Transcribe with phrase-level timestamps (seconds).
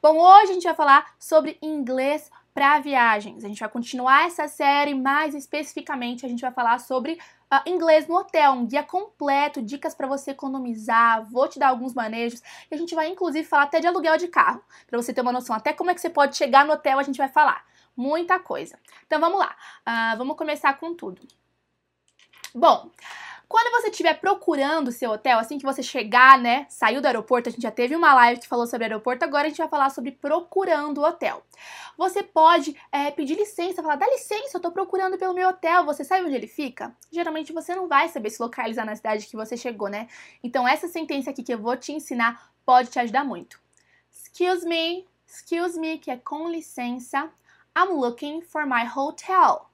[0.00, 3.44] Bom, hoje a gente vai falar sobre inglês para viagens.
[3.44, 7.18] A gente vai continuar essa série, mais especificamente a gente vai falar sobre
[7.52, 11.94] uh, inglês no hotel, um guia completo, dicas para você economizar, vou te dar alguns
[11.94, 12.40] manejos
[12.70, 15.32] e a gente vai inclusive falar até de aluguel de carro, para você ter uma
[15.32, 17.64] noção até como é que você pode chegar no hotel, a gente vai falar
[17.96, 18.78] muita coisa.
[19.04, 21.20] Então vamos lá, uh, vamos começar com tudo.
[22.54, 22.90] Bom,
[23.48, 27.48] quando você estiver procurando o seu hotel, assim que você chegar, né, saiu do aeroporto,
[27.48, 29.88] a gente já teve uma live que falou sobre aeroporto, agora a gente vai falar
[29.88, 31.42] sobre procurando o hotel.
[31.96, 36.04] Você pode é, pedir licença, falar, dá licença, eu tô procurando pelo meu hotel, você
[36.04, 36.94] sabe onde ele fica?
[37.10, 40.08] Geralmente você não vai saber se localizar na cidade que você chegou, né?
[40.42, 43.58] Então essa sentença aqui que eu vou te ensinar pode te ajudar muito.
[44.12, 47.30] Excuse me, excuse me, que é com licença,
[47.76, 49.67] I'm looking for my hotel.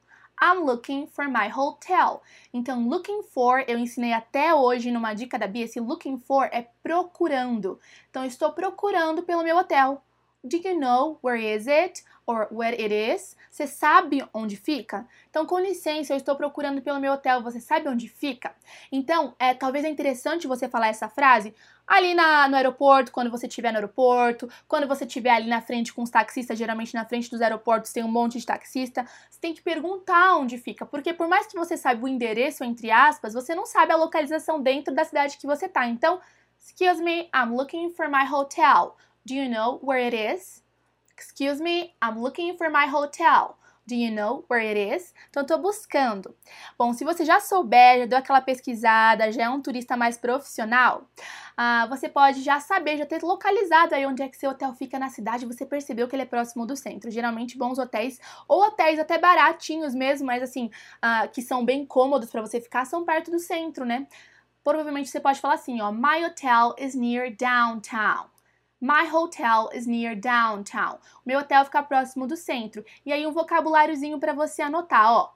[0.44, 2.22] I'm looking for my hotel.
[2.52, 6.68] Então, looking for, eu ensinei até hoje numa dica da Bia, esse looking for é
[6.82, 7.80] procurando.
[8.10, 10.02] Então, estou procurando pelo meu hotel.
[10.44, 12.04] Do you know where is it?
[12.26, 13.36] Or where it is?
[13.50, 15.06] Você sabe onde fica?
[15.28, 17.42] Então, com licença, eu estou procurando pelo meu hotel.
[17.42, 18.54] Você sabe onde fica?
[18.90, 21.54] Então, é, talvez é interessante você falar essa frase
[21.86, 25.92] ali na, no aeroporto, quando você estiver no aeroporto, quando você estiver ali na frente
[25.92, 29.54] com os taxistas, geralmente na frente dos aeroportos tem um monte de taxista, você tem
[29.54, 33.54] que perguntar onde fica, porque por mais que você saiba o endereço, entre aspas, você
[33.54, 35.86] não sabe a localização dentro da cidade que você tá.
[35.86, 36.20] Então,
[36.58, 38.96] excuse me, I'm looking for my hotel.
[39.26, 40.63] Do you know where it is?
[41.18, 43.56] Excuse me, I'm looking for my hotel.
[43.86, 45.12] Do you know where it is?
[45.28, 46.34] Então, tô buscando.
[46.78, 51.06] Bom, se você já souber, já deu aquela pesquisada, já é um turista mais profissional,
[51.54, 54.98] ah, você pode já saber, já ter localizado aí onde é que seu hotel fica
[54.98, 57.10] na cidade, você percebeu que ele é próximo do centro.
[57.10, 60.70] Geralmente, bons hotéis, ou hotéis até baratinhos mesmo, mas assim,
[61.02, 64.06] ah, que são bem cômodos para você ficar, são perto do centro, né?
[64.64, 68.33] Provavelmente você pode falar assim, ó, my hotel is near downtown.
[68.84, 70.98] My hotel is near downtown.
[71.24, 72.84] Meu hotel fica próximo do centro.
[73.06, 75.32] E aí um vocabuláriozinho para você anotar, ó.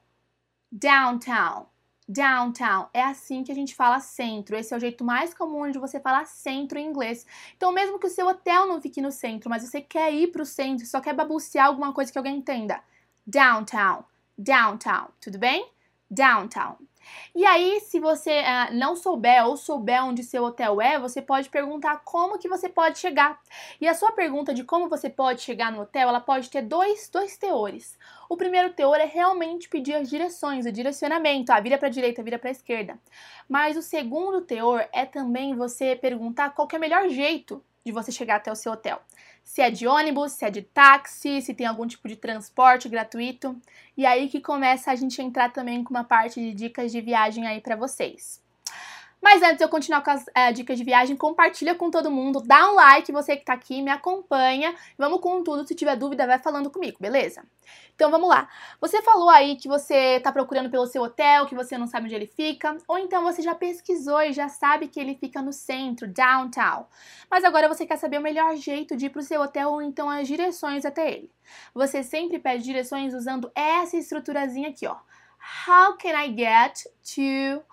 [0.71, 1.65] Downtown.
[2.07, 2.91] Downtown.
[2.93, 4.55] É assim que a gente fala centro.
[4.55, 7.27] Esse é o jeito mais comum de você falar centro em inglês.
[7.57, 10.43] Então, mesmo que o seu hotel não fique no centro, mas você quer ir para
[10.43, 12.83] o centro, só quer babucear alguma coisa que alguém entenda.
[13.27, 14.05] Downtown.
[14.37, 15.09] Downtown.
[15.23, 15.67] Tudo bem?
[16.11, 16.77] Downtown.
[17.35, 21.49] E aí, se você uh, não souber ou souber onde seu hotel é, você pode
[21.49, 23.41] perguntar como que você pode chegar.
[23.81, 27.09] E a sua pergunta de como você pode chegar no hotel, ela pode ter dois,
[27.09, 27.99] dois teores.
[28.29, 32.39] O primeiro teor é realmente pedir as direções, o direcionamento, ah, vira para direita, vira
[32.39, 32.99] para esquerda.
[33.49, 38.13] Mas o segundo teor é também você perguntar qual é o melhor jeito de você
[38.13, 39.01] chegar até o seu hotel.
[39.43, 43.57] Se é de ônibus, se é de táxi, se tem algum tipo de transporte gratuito.
[43.97, 47.47] E aí que começa a gente entrar também com uma parte de dicas de viagem
[47.47, 48.43] aí para vocês.
[49.21, 52.41] Mas antes de eu continuar com as é, dicas de viagem, compartilha com todo mundo,
[52.41, 54.75] dá um like, você que tá aqui, me acompanha.
[54.97, 57.43] Vamos com tudo, se tiver dúvida, vai falando comigo, beleza?
[57.95, 58.49] Então vamos lá.
[58.81, 62.15] Você falou aí que você tá procurando pelo seu hotel, que você não sabe onde
[62.15, 66.07] ele fica, ou então você já pesquisou e já sabe que ele fica no centro,
[66.07, 66.87] downtown.
[67.29, 70.09] Mas agora você quer saber o melhor jeito de ir pro seu hotel ou então
[70.09, 71.31] as direções até ele.
[71.75, 74.97] Você sempre pede direções usando essa estruturazinha aqui, ó.
[75.67, 76.85] How can I get
[77.15, 77.65] to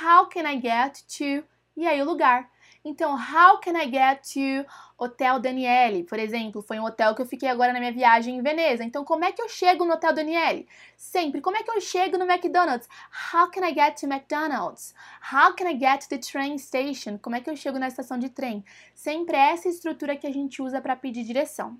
[0.00, 1.46] How can I get to?
[1.76, 2.50] E aí o lugar.
[2.88, 4.64] Então, how can I get to
[4.96, 6.04] Hotel Daniele?
[6.04, 8.84] Por exemplo, foi um hotel que eu fiquei agora na minha viagem em Veneza.
[8.84, 10.68] Então, como é que eu chego no Hotel Daniele?
[10.96, 11.40] Sempre.
[11.40, 12.88] Como é que eu chego no McDonald's?
[13.32, 14.94] How can I get to McDonald's?
[15.32, 17.18] How can I get to the train station?
[17.18, 18.64] Como é que eu chego na estação de trem?
[18.94, 21.76] Sempre essa estrutura que a gente usa para pedir direção.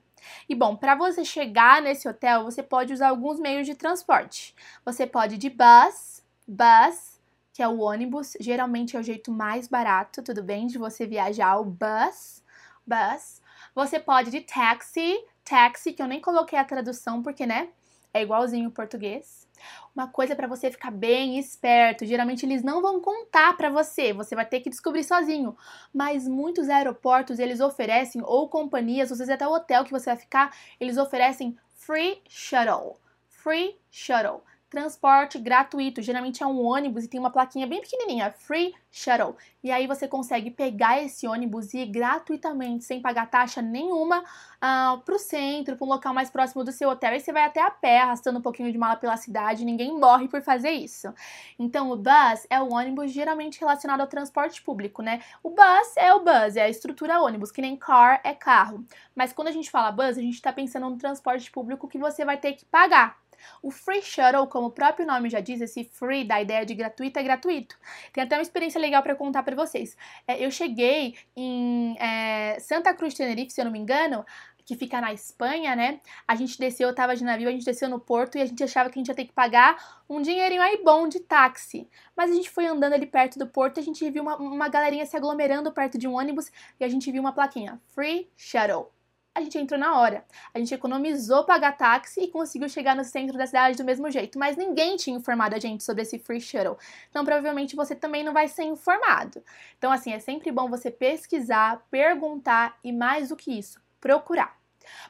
[0.49, 4.56] E bom, para você chegar nesse hotel, você pode usar alguns meios de transporte.
[4.84, 7.16] Você pode ir de bus, bus,
[7.56, 8.37] que é o ônibus.
[8.39, 10.67] Geralmente é o jeito mais barato, tudo bem?
[10.67, 12.43] De você viajar, o bus,
[12.87, 13.41] bus.
[13.75, 17.71] Você pode de taxi, taxi, que eu nem coloquei a tradução porque, né,
[18.12, 19.49] é igualzinho o português.
[19.94, 24.34] Uma coisa para você ficar bem esperto, geralmente eles não vão contar para você, você
[24.34, 25.56] vai ter que descobrir sozinho.
[25.94, 30.19] Mas muitos aeroportos eles oferecem ou companhias, ou vezes até o hotel que você vai
[30.19, 33.00] ficar, eles oferecem free shuttle.
[33.31, 36.02] Free shuttle transporte gratuito.
[36.02, 39.36] Geralmente é um ônibus e tem uma plaquinha bem pequenininha, Free Shuttle.
[39.62, 44.98] E aí você consegue pegar esse ônibus e ir gratuitamente, sem pagar taxa nenhuma, uh,
[45.04, 47.14] pro centro, para local mais próximo do seu hotel.
[47.14, 49.64] E você vai até a pé, arrastando um pouquinho de mala pela cidade.
[49.64, 51.12] Ninguém morre por fazer isso.
[51.58, 55.20] Então o bus é o ônibus geralmente relacionado ao transporte público, né?
[55.42, 58.84] O bus é o bus, é a estrutura ônibus, que nem car é carro.
[59.14, 62.24] Mas quando a gente fala bus, a gente está pensando no transporte público que você
[62.24, 63.25] vai ter que pagar.
[63.62, 67.19] O Free Shuttle, como o próprio nome já diz, esse free da ideia de gratuito
[67.19, 67.78] é gratuito.
[68.12, 69.96] Tem até uma experiência legal para contar para vocês.
[70.26, 74.25] É, eu cheguei em é, Santa Cruz Tenerife, se eu não me engano,
[74.66, 76.00] que fica na Espanha, né?
[76.26, 78.62] A gente desceu, eu tava de navio, a gente desceu no porto e a gente
[78.64, 81.88] achava que a gente ia ter que pagar um dinheirinho aí bom de táxi.
[82.16, 84.69] Mas a gente foi andando ali perto do porto e a gente viu uma, uma
[84.69, 86.50] galerinha se aglomerando perto de um ônibus
[86.81, 88.90] e a gente viu uma plaquinha: Free Shuttle
[89.37, 90.25] a gente entrou na hora.
[90.55, 94.38] A gente economizou pagar táxi e conseguiu chegar no centro da cidade do mesmo jeito.
[94.38, 96.79] Mas ninguém tinha informado a gente sobre esse free shuttle.
[97.11, 99.44] Então, provavelmente você também não vai ser informado.
[99.77, 104.56] Então, assim, é sempre bom você pesquisar, perguntar e mais do que isso, procurar.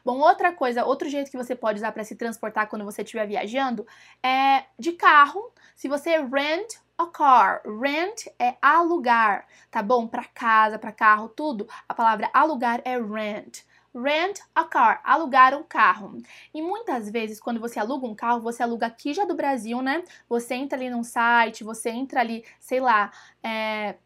[0.04, 3.28] Bom, outra coisa, outro jeito que você pode usar para se transportar quando você estiver
[3.28, 3.86] viajando
[4.24, 5.52] é de carro.
[5.76, 10.08] Se você rent a car, rent é alugar, tá bom?
[10.08, 11.68] Para casa, para carro, tudo.
[11.88, 13.65] A palavra alugar é rent
[14.00, 16.18] rent a car, alugar um carro.
[16.52, 20.02] E muitas vezes, quando você aluga um carro, você aluga aqui já do Brasil, né?
[20.28, 23.10] Você entra ali num site, você entra ali, sei lá,
[23.42, 23.96] é,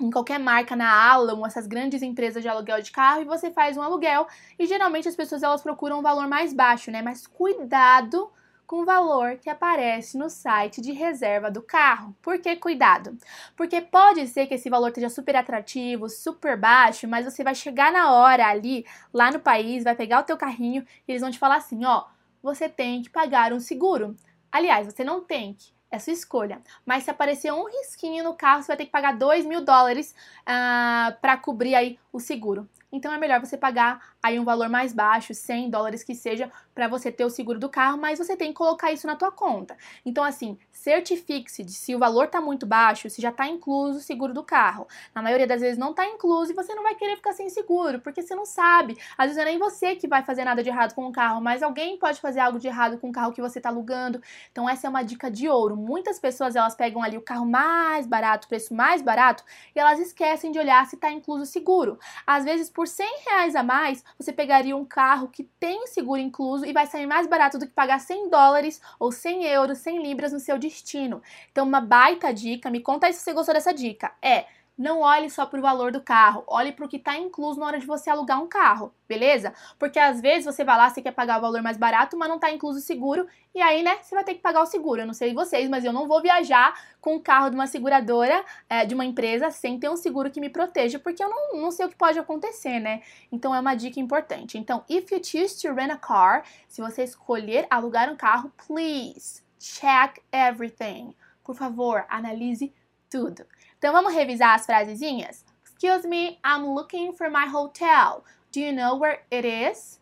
[0.00, 3.76] em qualquer marca, na Alamo, essas grandes empresas de aluguel de carro, e você faz
[3.76, 4.26] um aluguel.
[4.58, 7.02] E geralmente as pessoas elas procuram um valor mais baixo, né?
[7.02, 8.30] Mas cuidado
[8.72, 12.16] com o valor que aparece no site de reserva do carro.
[12.22, 13.18] Por que cuidado?
[13.54, 17.92] Porque pode ser que esse valor esteja super atrativo, super baixo, mas você vai chegar
[17.92, 21.38] na hora ali, lá no país, vai pegar o teu carrinho e eles vão te
[21.38, 22.06] falar assim, ó,
[22.42, 24.16] você tem que pagar um seguro.
[24.50, 26.62] Aliás, você não tem que, é sua escolha.
[26.86, 30.14] Mas se aparecer um risquinho no carro, você vai ter que pagar 2 mil dólares
[30.44, 32.66] uh, para cobrir aí o seguro.
[32.90, 36.88] Então é melhor você pagar aí um valor mais baixo, 100 dólares que seja, para
[36.88, 39.76] você ter o seguro do carro, mas você tem que colocar isso na tua conta.
[40.06, 44.02] Então assim, certifique-se de se o valor está muito baixo, se já está incluso o
[44.02, 44.86] seguro do carro.
[45.14, 48.00] Na maioria das vezes não está incluso e você não vai querer ficar sem seguro,
[48.00, 48.96] porque você não sabe.
[49.18, 51.62] Às vezes é nem você que vai fazer nada de errado com o carro, mas
[51.62, 54.22] alguém pode fazer algo de errado com o carro que você está alugando.
[54.50, 55.76] Então essa é uma dica de ouro.
[55.76, 60.52] Muitas pessoas elas pegam ali o carro mais barato, preço mais barato, e elas esquecem
[60.52, 61.98] de olhar se está incluso o seguro.
[62.26, 66.64] Às vezes por 100 reais a mais, você pegaria um carro que tem seguro incluso
[66.64, 70.32] e vai sair mais barato do que pagar 100 dólares ou 100 euros, 100 libras
[70.32, 71.22] no seu destino.
[71.50, 74.46] Então, uma baita dica, me conta aí se você gostou dessa dica, é
[74.76, 77.66] não olhe só para o valor do carro, olhe para o que está incluso na
[77.66, 79.52] hora de você alugar um carro, beleza?
[79.78, 82.36] Porque às vezes você vai lá, você quer pagar o valor mais barato, mas não
[82.36, 85.02] está incluso o seguro, e aí, né, você vai ter que pagar o seguro.
[85.02, 88.44] Eu não sei vocês, mas eu não vou viajar com o carro de uma seguradora,
[88.68, 91.70] é, de uma empresa, sem ter um seguro que me proteja, porque eu não, não
[91.70, 93.02] sei o que pode acontecer, né?
[93.30, 94.56] Então é uma dica importante.
[94.56, 99.42] Então, if you choose to rent a car, se você escolher alugar um carro, please
[99.58, 101.14] check everything.
[101.44, 102.72] Por favor, analise
[103.10, 103.44] tudo.
[103.82, 105.44] Então vamos revisar as frasezinhas?
[105.64, 108.22] Excuse me, I'm looking for my hotel.
[108.54, 110.00] Do you know where it is?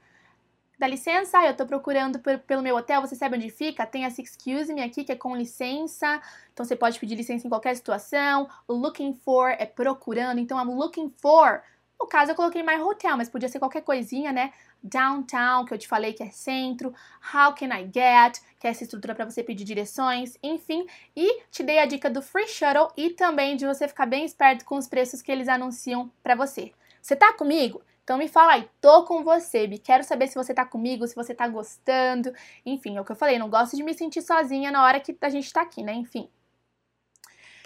[0.79, 3.87] Dá licença, eu tô procurando por, pelo meu hotel, você sabe onde fica?
[3.87, 6.21] Tem essa excuse me aqui, que é com licença.
[6.53, 8.47] Então você pode pedir licença em qualquer situação.
[8.69, 10.41] Looking for é procurando.
[10.41, 11.62] Então I'm looking for.
[11.99, 14.53] No caso, eu coloquei my hotel, mas podia ser qualquer coisinha, né?
[14.82, 16.94] Downtown, que eu te falei que é centro,
[17.35, 20.87] how can I get, que é essa estrutura para você pedir direções, enfim,
[21.17, 24.65] e te dei a dica do free shuttle e também de você ficar bem esperto
[24.65, 26.73] com os preços que eles anunciam para você.
[27.00, 27.82] Você tá comigo?
[28.03, 29.79] Então me fala aí, tô com você, Bi.
[29.79, 32.33] Quero saber se você tá comigo, se você tá gostando.
[32.67, 35.17] Enfim, é o que eu falei, não gosto de me sentir sozinha na hora que
[35.21, 35.94] a gente tá aqui, né?
[35.94, 36.29] Enfim.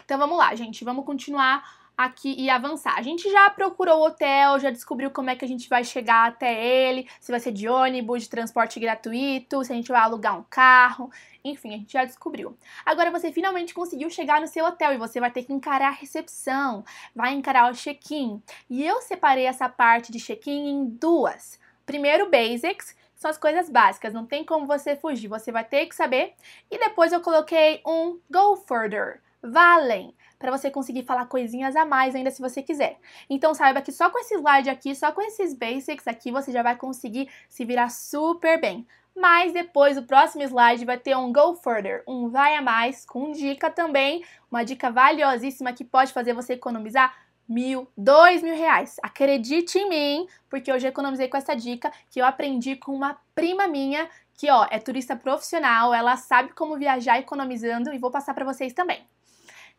[0.05, 2.95] Então vamos lá, gente, vamos continuar aqui e avançar.
[2.97, 6.29] A gente já procurou o hotel, já descobriu como é que a gente vai chegar
[6.29, 10.39] até ele, se vai ser de ônibus, de transporte gratuito, se a gente vai alugar
[10.39, 11.11] um carro,
[11.45, 12.57] enfim, a gente já descobriu.
[12.85, 15.91] Agora você finalmente conseguiu chegar no seu hotel e você vai ter que encarar a
[15.91, 16.85] recepção,
[17.15, 18.43] vai encarar o check-in.
[18.69, 21.59] E eu separei essa parte de check-in em duas.
[21.87, 25.95] Primeiro, basics, são as coisas básicas, não tem como você fugir, você vai ter que
[25.95, 26.35] saber.
[26.71, 32.15] E depois eu coloquei um go further, valem para você conseguir falar coisinhas a mais
[32.15, 32.99] ainda se você quiser.
[33.29, 36.63] Então saiba que só com esse slide aqui, só com esses basics aqui, você já
[36.63, 38.87] vai conseguir se virar super bem.
[39.17, 43.31] Mas depois, o próximo slide vai ter um Go Further, um vai a mais, com
[43.31, 47.15] dica também, uma dica valiosíssima que pode fazer você economizar
[47.49, 48.97] mil, dois mil reais.
[49.03, 53.17] Acredite em mim, porque eu já economizei com essa dica que eu aprendi com uma
[53.35, 58.35] prima minha que ó é turista profissional, ela sabe como viajar economizando e vou passar
[58.35, 59.07] para vocês também.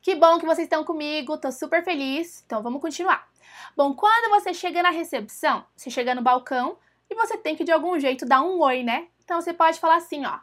[0.05, 2.43] Que bom que vocês estão comigo, tô super feliz.
[2.45, 3.27] Então vamos continuar.
[3.75, 6.77] Bom, quando você chega na recepção, você chega no balcão
[7.09, 9.07] e você tem que de algum jeito dar um oi, né?
[9.23, 10.37] Então você pode falar assim, ó: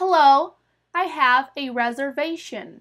[0.00, 0.56] Hello,
[0.92, 2.80] I have a reservation.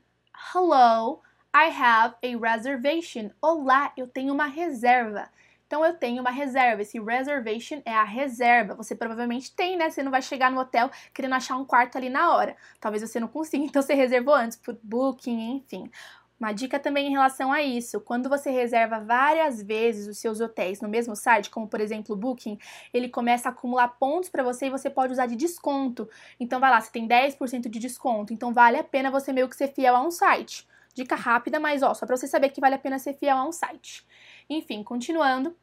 [0.56, 1.22] Hello,
[1.56, 3.30] I have a reservation.
[3.40, 5.30] Olá, eu tenho uma reserva.
[5.68, 6.82] Então eu tenho uma reserva.
[6.82, 8.74] Esse reservation é a reserva.
[8.76, 9.90] Você provavelmente tem, né?
[9.90, 12.56] Você não vai chegar no hotel querendo achar um quarto ali na hora.
[12.80, 15.92] Talvez você não consiga, então você reservou antes por booking, enfim.
[16.40, 20.80] Uma dica também em relação a isso, quando você reserva várias vezes os seus hotéis
[20.82, 22.60] no mesmo site, como por exemplo o Booking,
[22.94, 26.08] ele começa a acumular pontos para você e você pode usar de desconto.
[26.40, 29.56] Então vai lá, você tem 10% de desconto, então vale a pena você meio que
[29.56, 30.68] ser fiel a um site.
[30.94, 33.44] Dica rápida, mas ó, só para você saber que vale a pena ser fiel a
[33.44, 34.06] um site.
[34.50, 35.56] Enfim, continuando,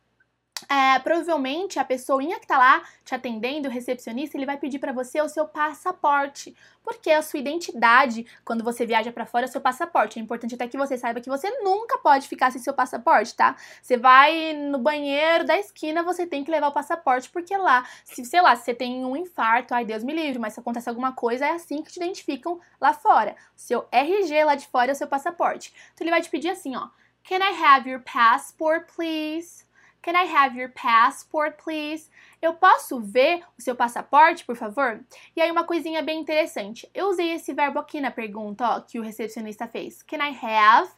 [0.68, 4.92] é, provavelmente a pessoinha que tá lá te atendendo, o recepcionista, ele vai pedir para
[4.92, 9.52] você o seu passaporte, porque a sua identidade, quando você viaja para fora, é o
[9.52, 10.18] seu passaporte.
[10.18, 13.56] É importante até que você saiba que você nunca pode ficar sem seu passaporte, tá?
[13.82, 18.24] Você vai no banheiro da esquina, você tem que levar o passaporte, porque lá, se
[18.24, 21.12] sei lá, se você tem um infarto, ai Deus me livre, mas se acontece alguma
[21.12, 23.36] coisa, é assim que te identificam lá fora.
[23.56, 25.74] Seu RG lá de fora é o seu passaporte.
[25.94, 26.88] Então ele vai te pedir assim, ó:
[27.26, 29.64] Can I have your passport, please?
[30.02, 32.10] Can I have your passport, please?
[32.42, 35.02] Eu posso ver o seu passaporte, por favor?
[35.34, 36.86] E aí, uma coisinha bem interessante.
[36.92, 40.02] Eu usei esse verbo aqui na pergunta, ó, que o recepcionista fez.
[40.02, 40.90] Can I have?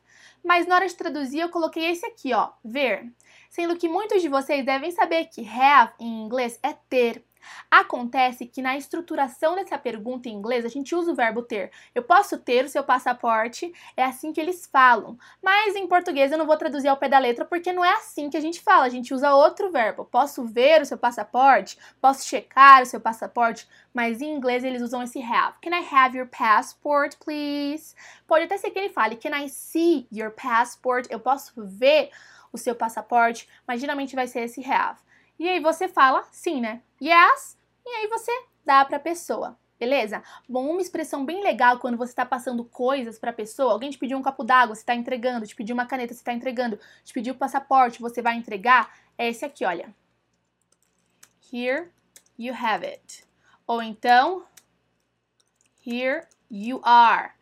[0.43, 3.07] Mas na hora de traduzir, eu coloquei esse aqui, ó, ver.
[3.49, 7.25] Sendo que muitos de vocês devem saber que have em inglês é ter.
[7.71, 11.71] Acontece que na estruturação dessa pergunta em inglês a gente usa o verbo ter.
[11.95, 15.19] Eu posso ter o seu passaporte, é assim que eles falam.
[15.43, 18.31] Mas em português eu não vou traduzir ao pé da letra porque não é assim
[18.31, 18.85] que a gente fala.
[18.85, 20.05] A gente usa outro verbo.
[20.05, 25.03] Posso ver o seu passaporte, posso checar o seu passaporte, mas em inglês eles usam
[25.03, 25.57] esse have.
[25.63, 27.95] Can I have your passport, please?
[28.27, 31.07] Pode até ser que ele fale Can I see your passport?
[31.11, 32.11] Eu posso ver
[32.53, 34.99] o seu passaporte, mas geralmente vai ser esse have.
[35.39, 36.83] E aí você fala sim, né?
[37.01, 38.33] Yes, e aí você
[38.65, 39.59] dá para a pessoa.
[39.79, 40.23] Beleza?
[40.49, 43.99] Bom, uma expressão bem legal quando você está passando coisas para a pessoa, alguém te
[43.99, 47.13] pediu um copo d'água, você está entregando, te pediu uma caneta, você está entregando, te
[47.13, 49.95] pediu o passaporte, você vai entregar, é esse aqui, olha.
[51.53, 51.91] Here
[52.39, 53.25] you have it.
[53.67, 54.47] Ou então,
[55.87, 57.33] here you are.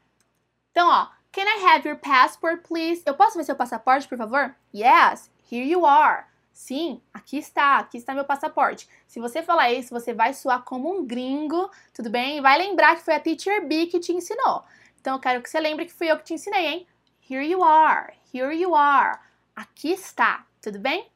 [0.73, 3.01] Então, ó, can I have your passport, please?
[3.07, 4.57] Eu posso ver seu passaporte, por favor?
[4.75, 6.34] Yes, here you are.
[6.55, 8.89] Sim, aqui está, aqui está meu passaporte.
[9.09, 12.41] Se você falar isso, você vai soar como um gringo, tudo bem?
[12.41, 14.63] Vai lembrar que foi a Teacher B que te ensinou.
[15.01, 16.87] Então eu quero que você lembre que fui eu que te ensinei, hein?
[17.29, 19.19] Here you are, here you are.
[19.57, 21.11] Aqui está, tudo bem?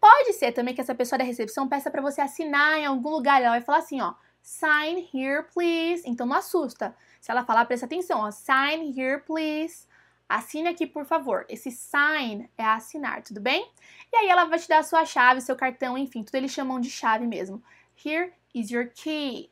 [0.00, 3.42] Pode ser também que essa pessoa da recepção peça para você assinar em algum lugar.
[3.42, 6.02] Ela vai falar assim, ó, sign here, please.
[6.06, 6.96] Então não assusta.
[7.20, 9.86] Se ela falar, presta atenção, ó, sign here, please.
[10.28, 11.46] Assine aqui, por favor.
[11.48, 13.70] Esse sign é assinar, tudo bem?
[14.12, 16.78] E aí ela vai te dar a sua chave, seu cartão, enfim, tudo eles chamam
[16.78, 17.62] de chave mesmo.
[18.04, 19.50] Here is your key.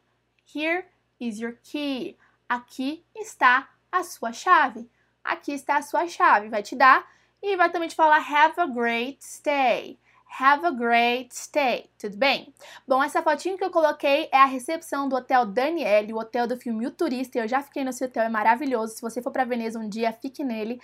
[0.55, 0.87] Here
[1.19, 2.17] is your key.
[2.49, 4.89] Aqui está a sua chave.
[5.25, 6.49] Aqui está a sua chave.
[6.49, 7.09] Vai te dar
[7.43, 9.99] e vai também te falar have a great stay.
[10.39, 11.89] Have a great stay.
[11.99, 12.53] Tudo bem?
[12.87, 16.57] Bom, essa fotinho que eu coloquei é a recepção do Hotel Daniele, o hotel do
[16.57, 17.39] filme O Turista.
[17.39, 18.95] Eu já fiquei nesse hotel, é maravilhoso.
[18.95, 20.81] Se você for para Veneza um dia, fique nele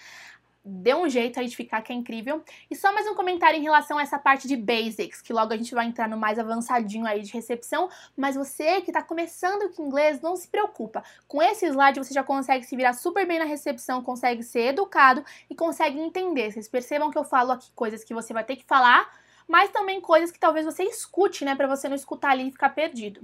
[0.65, 2.43] dê um jeito aí de ficar, que é incrível.
[2.71, 5.57] E só mais um comentário em relação a essa parte de basics, que logo a
[5.57, 9.87] gente vai entrar no mais avançadinho aí de recepção, mas você que tá começando com
[9.87, 11.03] inglês, não se preocupa.
[11.27, 15.25] Com esse slide você já consegue se virar super bem na recepção, consegue ser educado
[15.51, 16.53] e consegue entender.
[16.53, 19.11] Vocês percebam que eu falo aqui coisas que você vai ter que falar,
[19.52, 22.71] mas também coisas que talvez você escute, né, para você não escutar ali e ficar
[22.71, 23.21] perdido.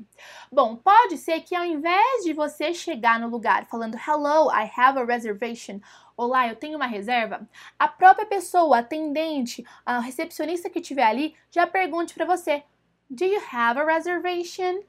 [0.52, 4.99] Bom, pode ser que ao invés de você chegar no lugar falando hello, I have
[4.99, 5.80] a reservation,
[6.14, 11.66] olá, eu tenho uma reserva, a própria pessoa, atendente, a recepcionista que estiver ali, já
[11.66, 12.62] pergunte para você:
[13.08, 14.82] Do you have a reservation?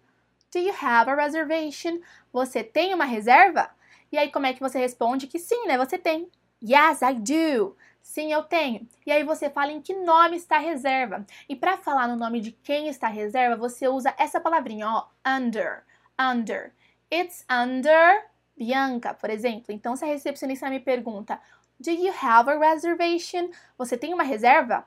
[0.51, 2.01] Do you have a reservation?
[2.33, 3.69] Você tem uma reserva?
[4.11, 5.77] E aí, como é que você responde que sim, né?
[5.77, 6.29] Você tem.
[6.61, 7.77] Yes, I do.
[8.01, 8.87] Sim, eu tenho.
[9.05, 11.25] E aí você fala em que nome está a reserva.
[11.47, 15.07] E para falar no nome de quem está a reserva, você usa essa palavrinha, ó,
[15.25, 15.83] under.
[16.19, 16.73] Under.
[17.13, 18.25] It's under
[18.57, 19.73] Bianca, por exemplo.
[19.73, 21.39] Então, se a recepcionista me pergunta,
[21.79, 23.51] Do you have a reservation?
[23.77, 24.85] Você tem uma reserva?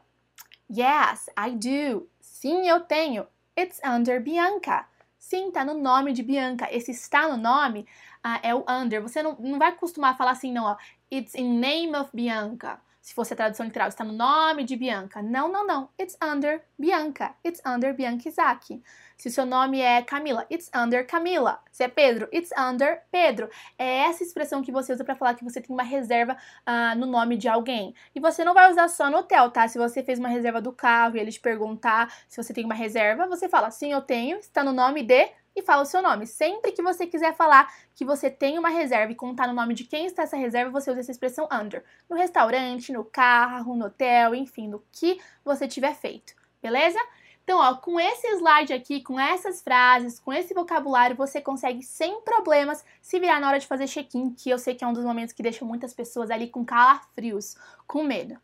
[0.71, 2.07] Yes, I do.
[2.21, 3.27] Sim, eu tenho.
[3.59, 4.87] It's under Bianca.
[5.19, 6.69] Sim, tá no nome de Bianca.
[6.71, 7.87] Esse está no nome
[8.23, 9.01] uh, é o under.
[9.01, 10.77] Você não, não vai costumar falar assim, não, ó.
[11.11, 15.21] It's in name of Bianca se fosse a tradução literal, está no nome de Bianca.
[15.21, 15.89] Não, não, não.
[16.01, 17.35] It's under Bianca.
[17.45, 18.81] It's under Bianca Isaac.
[19.17, 21.61] Se o seu nome é Camila, it's under Camila.
[21.73, 23.51] Se é Pedro, it's under Pedro.
[23.77, 27.07] É essa expressão que você usa para falar que você tem uma reserva uh, no
[27.07, 27.93] nome de alguém.
[28.15, 29.67] E você não vai usar só no hotel, tá?
[29.67, 33.27] Se você fez uma reserva do carro e eles perguntar se você tem uma reserva,
[33.27, 36.27] você fala, sim, eu tenho, está no nome de e fala o seu nome.
[36.27, 39.85] Sempre que você quiser falar que você tem uma reserva e contar no nome de
[39.85, 41.85] quem está essa reserva, você usa essa expressão under.
[42.09, 46.35] No restaurante, no carro, no hotel, enfim, no que você tiver feito.
[46.63, 46.99] Beleza?
[47.45, 52.21] Então, ó, com esse slide aqui, com essas frases, com esse vocabulário, você consegue sem
[52.23, 55.05] problemas se virar na hora de fazer check-in, que eu sei que é um dos
[55.05, 57.57] momentos que deixa muitas pessoas ali com calafrios,
[57.87, 58.39] com medo.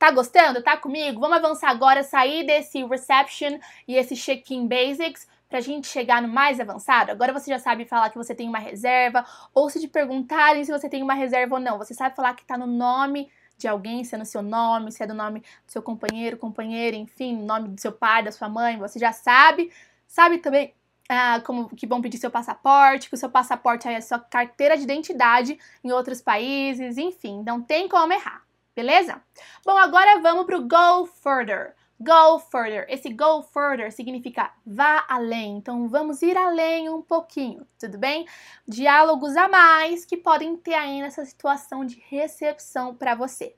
[0.00, 0.62] Tá gostando?
[0.62, 1.20] Tá comigo?
[1.20, 6.60] Vamos avançar agora, sair desse reception e esse check-in basics pra gente chegar no mais
[6.60, 7.10] avançado.
[7.10, 10.72] Agora você já sabe falar que você tem uma reserva, ou se te perguntarem se
[10.72, 13.28] você tem uma reserva ou não, você sabe falar que tá no nome
[13.58, 16.96] de alguém, se é no seu nome, se é do nome do seu companheiro, companheira,
[16.96, 19.70] enfim, nome do seu pai, da sua mãe, você já sabe.
[20.06, 20.72] Sabe também
[21.08, 24.76] ah, como que vão pedir seu passaporte, que o seu passaporte aí é sua carteira
[24.76, 28.42] de identidade em outros países, enfim, não tem como errar
[28.80, 29.20] beleza?
[29.64, 31.74] Bom, agora vamos para o go further.
[32.02, 32.86] Go further.
[32.88, 35.58] Esse go further significa vá além.
[35.58, 38.26] Então vamos ir além um pouquinho, tudo bem?
[38.66, 43.54] Diálogos a mais que podem ter aí nessa situação de recepção para você.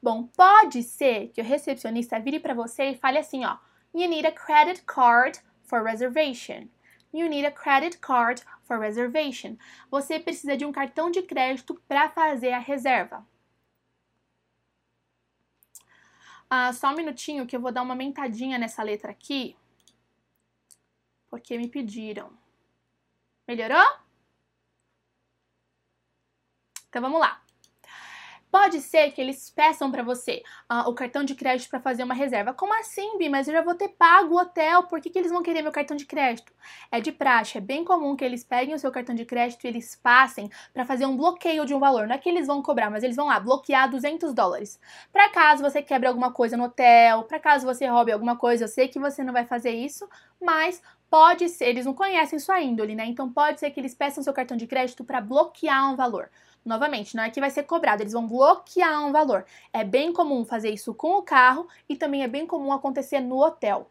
[0.00, 3.56] Bom, pode ser que o recepcionista vire para você e fale assim, ó:
[3.92, 6.68] You need a credit card for reservation.
[7.12, 9.56] You need a credit card for reservation.
[9.90, 13.26] Você precisa de um cartão de crédito para fazer a reserva.
[16.50, 19.56] Ah, só um minutinho que eu vou dar uma mentadinha nessa letra aqui.
[21.30, 22.32] Porque me pediram.
[23.46, 23.86] Melhorou?
[26.88, 27.40] Então vamos lá.
[28.50, 32.14] Pode ser que eles peçam para você uh, o cartão de crédito para fazer uma
[32.14, 32.52] reserva.
[32.52, 33.28] Como assim, Bi?
[33.28, 35.70] Mas eu já vou ter pago o hotel, por que, que eles vão querer meu
[35.70, 36.52] cartão de crédito?
[36.90, 39.68] É de praxe, é bem comum que eles peguem o seu cartão de crédito e
[39.68, 42.08] eles passem para fazer um bloqueio de um valor.
[42.08, 44.80] Não é que eles vão cobrar, mas eles vão lá bloquear 200 dólares.
[45.12, 48.68] Para caso você quebre alguma coisa no hotel, para caso você roube alguma coisa, eu
[48.68, 50.08] sei que você não vai fazer isso,
[50.40, 53.04] mas pode ser, eles não conhecem sua índole, né?
[53.06, 56.30] Então pode ser que eles peçam seu cartão de crédito para bloquear um valor.
[56.64, 59.44] Novamente, não é que vai ser cobrado, eles vão bloquear um valor.
[59.72, 63.42] É bem comum fazer isso com o carro e também é bem comum acontecer no
[63.42, 63.90] hotel.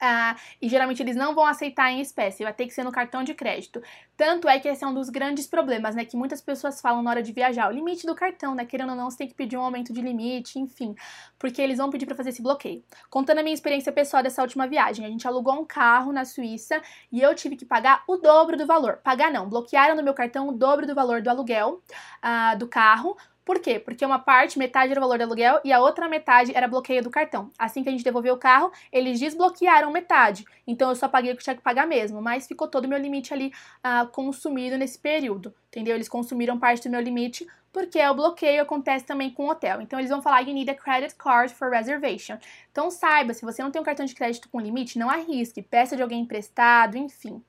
[0.00, 3.24] Ah, e geralmente eles não vão aceitar em espécie, vai ter que ser no cartão
[3.24, 3.82] de crédito.
[4.16, 6.04] Tanto é que esse é um dos grandes problemas, né?
[6.04, 8.64] Que muitas pessoas falam na hora de viajar, o limite do cartão, né?
[8.64, 10.94] Querendo ou não, você tem que pedir um aumento de limite, enfim,
[11.36, 12.84] porque eles vão pedir para fazer esse bloqueio.
[13.10, 16.80] Contando a minha experiência pessoal dessa última viagem, a gente alugou um carro na Suíça
[17.10, 18.98] e eu tive que pagar o dobro do valor.
[19.02, 21.82] Pagar não, bloquearam no meu cartão o dobro do valor do aluguel
[22.22, 23.16] uh, do carro
[23.48, 23.78] por quê?
[23.78, 27.02] Porque uma parte, metade era o valor do aluguel e a outra metade era bloqueio
[27.02, 27.50] do cartão.
[27.58, 30.44] Assim que a gente devolveu o carro, eles desbloquearam metade.
[30.66, 32.98] Então eu só paguei o que tinha que pagar mesmo, mas ficou todo o meu
[32.98, 35.54] limite ali uh, consumido nesse período.
[35.68, 35.94] Entendeu?
[35.94, 39.80] Eles consumiram parte do meu limite porque o bloqueio acontece também com o hotel.
[39.80, 42.36] Então eles vão falar you need a credit card for reservation.
[42.70, 45.96] Então saiba, se você não tem um cartão de crédito com limite, não arrisque, peça
[45.96, 47.42] de alguém emprestado, enfim.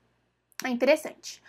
[0.63, 1.41] É interessante.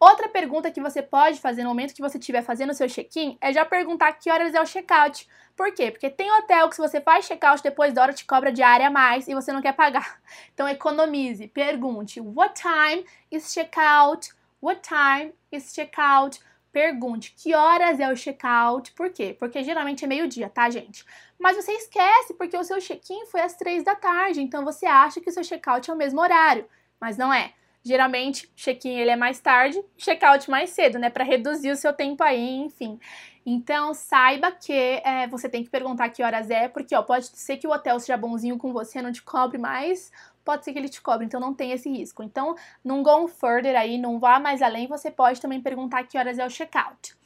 [0.00, 3.36] Outra pergunta que você pode fazer no momento que você estiver fazendo o seu check-in
[3.40, 5.28] é já perguntar que horas é o check-out.
[5.56, 5.90] Por quê?
[5.90, 8.90] Porque tem hotel que se você faz check-out depois da hora te cobra diária a
[8.90, 10.20] mais e você não quer pagar.
[10.54, 14.30] Então economize, pergunte what time is check-out?
[14.62, 16.40] What time is check-out?
[16.70, 18.92] Pergunte que horas é o check-out.
[18.92, 19.34] Por quê?
[19.36, 21.04] Porque geralmente é meio-dia, tá, gente?
[21.36, 25.20] Mas você esquece porque o seu check-in foi às três da tarde, então você acha
[25.20, 26.68] que o seu check-out é o mesmo horário,
[27.00, 27.52] mas não é.
[27.84, 31.10] Geralmente, check-in ele é mais tarde, check-out mais cedo, né?
[31.10, 32.98] Para reduzir o seu tempo aí, enfim.
[33.46, 37.56] Então, saiba que é, você tem que perguntar que horas é, porque ó, pode ser
[37.56, 40.12] que o hotel seja bonzinho com você, não te cobre mais,
[40.44, 42.22] pode ser que ele te cobre, então não tem esse risco.
[42.22, 46.38] Então, não go further aí, não vá mais além, você pode também perguntar que horas
[46.38, 47.16] é o check-out.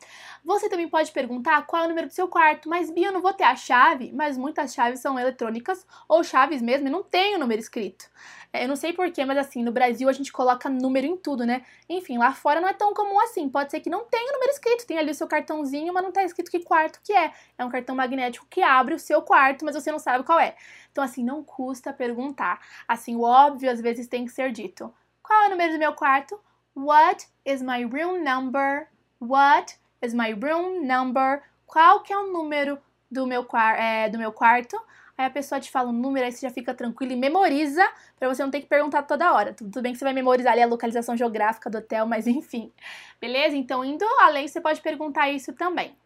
[0.44, 3.22] Você também pode perguntar qual é o número do seu quarto, mas Bia, eu não
[3.22, 7.36] vou ter a chave, mas muitas chaves são eletrônicas ou chaves mesmo e não tem
[7.36, 8.10] o número escrito.
[8.52, 11.46] É, eu não sei porquê, mas assim, no Brasil a gente coloca número em tudo,
[11.46, 11.64] né?
[11.88, 13.48] Enfim, lá fora não é tão comum assim.
[13.48, 16.12] Pode ser que não tenha o número escrito, tem ali o seu cartãozinho, mas não
[16.12, 17.32] tá escrito que quarto que é.
[17.56, 20.54] É um cartão magnético que abre o seu quarto, mas você não sabe qual é.
[20.90, 22.60] Então, assim, não custa perguntar.
[22.86, 24.92] Assim, o óbvio às vezes tem que ser dito.
[25.22, 26.38] Qual é o número do meu quarto?
[26.76, 28.88] What is my room number?
[29.18, 31.42] What is my room number?
[31.66, 32.78] Qual que é o número
[33.10, 33.46] do meu,
[33.78, 34.78] é, do meu quarto?
[35.16, 37.86] Aí a pessoa te fala um número, aí você já fica tranquilo e memoriza,
[38.18, 39.52] para você não ter que perguntar toda hora.
[39.52, 42.72] Tudo bem que você vai memorizar ali a localização geográfica do hotel, mas enfim.
[43.20, 43.56] Beleza?
[43.56, 45.96] Então, indo além, você pode perguntar isso também.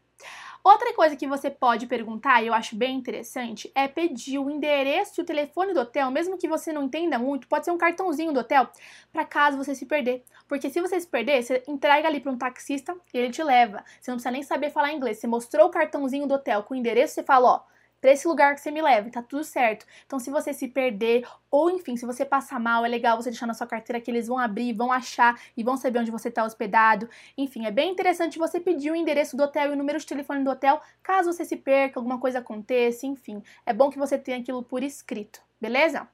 [0.67, 5.21] Outra coisa que você pode perguntar, e eu acho bem interessante, é pedir o endereço
[5.21, 8.33] e o telefone do hotel, mesmo que você não entenda muito, pode ser um cartãozinho
[8.33, 8.69] do hotel,
[9.13, 10.25] para caso você se perder.
[10.49, 13.85] Porque se você se perder, você entrega ali para um taxista e ele te leva.
[14.01, 15.19] Você não precisa nem saber falar inglês.
[15.19, 18.55] Você mostrou o cartãozinho do hotel com o endereço, você fala, ó, para esse lugar
[18.55, 19.87] que você me leva, tá tudo certo.
[20.05, 23.47] Então, se você se perder, ou enfim, se você passar mal, é legal você deixar
[23.47, 26.45] na sua carteira que eles vão abrir, vão achar e vão saber onde você está
[26.45, 27.09] hospedado.
[27.37, 30.45] Enfim, é bem interessante você pedir o endereço do hotel e o número de telefone
[30.45, 33.43] do hotel, caso você se perca, alguma coisa aconteça, enfim.
[33.65, 36.09] É bom que você tenha aquilo por escrito, beleza?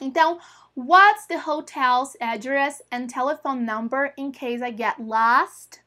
[0.00, 0.38] Então,
[0.76, 5.80] what's the hotel's address and telephone number in case I get lost?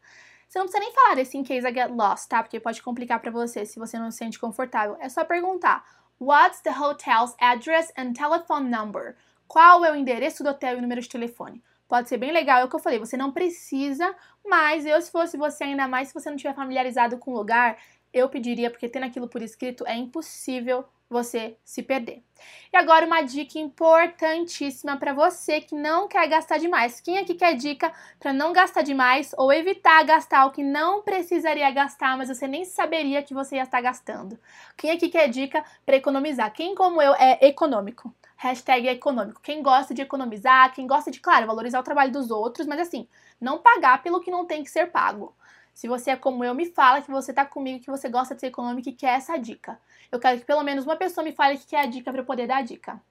[0.52, 2.44] Você não precisa nem falar desse in case I get lost, tá?
[2.44, 4.98] Porque pode complicar para você se você não se sente confortável.
[5.00, 5.86] É só perguntar:
[6.20, 9.16] What's the hotel's address and telephone number?
[9.48, 11.64] Qual é o endereço do hotel e o número de telefone?
[11.88, 14.14] Pode ser bem legal, é o que eu falei, você não precisa,
[14.46, 17.78] mas eu, se fosse você, ainda mais se você não estiver familiarizado com o lugar,
[18.13, 22.24] eu pediria, porque tendo aquilo por escrito é impossível você se perder.
[22.71, 27.02] E agora uma dica importantíssima para você que não quer gastar demais.
[27.02, 31.69] Quem aqui quer dica para não gastar demais ou evitar gastar o que não precisaria
[31.69, 34.39] gastar, mas você nem saberia que você ia estar gastando?
[34.78, 36.52] Quem aqui quer dica para economizar?
[36.54, 38.13] Quem como eu é econômico?
[38.38, 39.41] Hashtag econômico.
[39.41, 43.08] Quem gosta de economizar, quem gosta de, claro, valorizar o trabalho dos outros, mas assim,
[43.39, 45.36] não pagar pelo que não tem que ser pago.
[45.74, 48.42] Se você é como eu, me fala que você tá comigo, que você gosta de
[48.42, 49.80] ser econômico e quer essa dica.
[50.12, 52.26] Eu quero que pelo menos uma pessoa me fale que quer a dica para eu
[52.26, 53.02] poder dar a dica.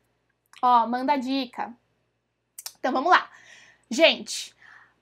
[0.63, 1.73] Ó, manda a dica.
[2.79, 3.29] Então vamos lá.
[3.91, 4.55] Gente,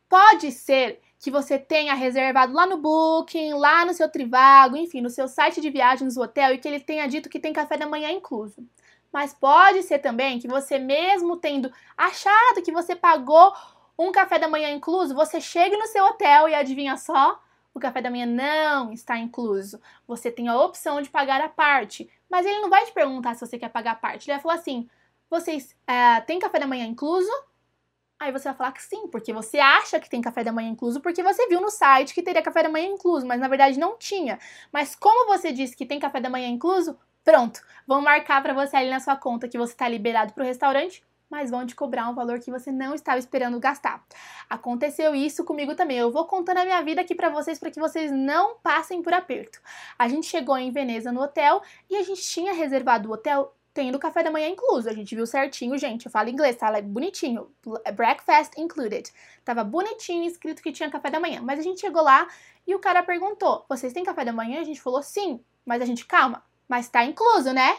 [0.08, 5.10] pode ser que você tenha reservado lá no Booking, lá no seu Trivago, enfim, no
[5.10, 7.86] seu site de viagens do hotel e que ele tenha dito que tem café da
[7.86, 8.64] manhã incluso.
[9.12, 13.52] Mas pode ser também que você mesmo tendo achado que você pagou
[13.98, 17.42] um café da manhã incluso, você chegue no seu hotel e adivinha só,
[17.74, 19.80] o café da manhã não está incluso.
[20.06, 23.46] Você tem a opção de pagar a parte, mas ele não vai te perguntar se
[23.46, 24.28] você quer pagar a parte.
[24.28, 24.88] Ele vai falar assim:
[25.30, 27.30] vocês é, têm café da manhã incluso?
[28.20, 31.00] Aí você vai falar que sim, porque você acha que tem café da manhã incluso,
[31.00, 33.96] porque você viu no site que teria café da manhã incluso, mas na verdade não
[33.96, 34.40] tinha.
[34.72, 38.76] Mas como você disse que tem café da manhã incluso, pronto, vão marcar para você
[38.76, 42.08] ali na sua conta que você está liberado para o restaurante mas vão te cobrar
[42.08, 44.04] um valor que você não estava esperando gastar.
[44.48, 45.98] Aconteceu isso comigo também.
[45.98, 49.12] Eu vou contando a minha vida aqui para vocês para que vocês não passem por
[49.12, 49.60] aperto.
[49.98, 53.98] A gente chegou em Veneza no hotel e a gente tinha reservado o hotel tendo
[53.98, 54.88] café da manhã incluso.
[54.88, 56.06] A gente viu certinho, gente.
[56.06, 56.76] Eu falo inglês, tá?
[56.76, 57.48] É bonitinho.
[57.94, 59.08] Breakfast included.
[59.44, 61.40] Tava bonitinho escrito que tinha café da manhã.
[61.42, 62.26] Mas a gente chegou lá
[62.66, 65.40] e o cara perguntou: "Vocês têm café da manhã?" A gente falou: "Sim".
[65.64, 67.76] Mas a gente, calma, mas tá incluso, né?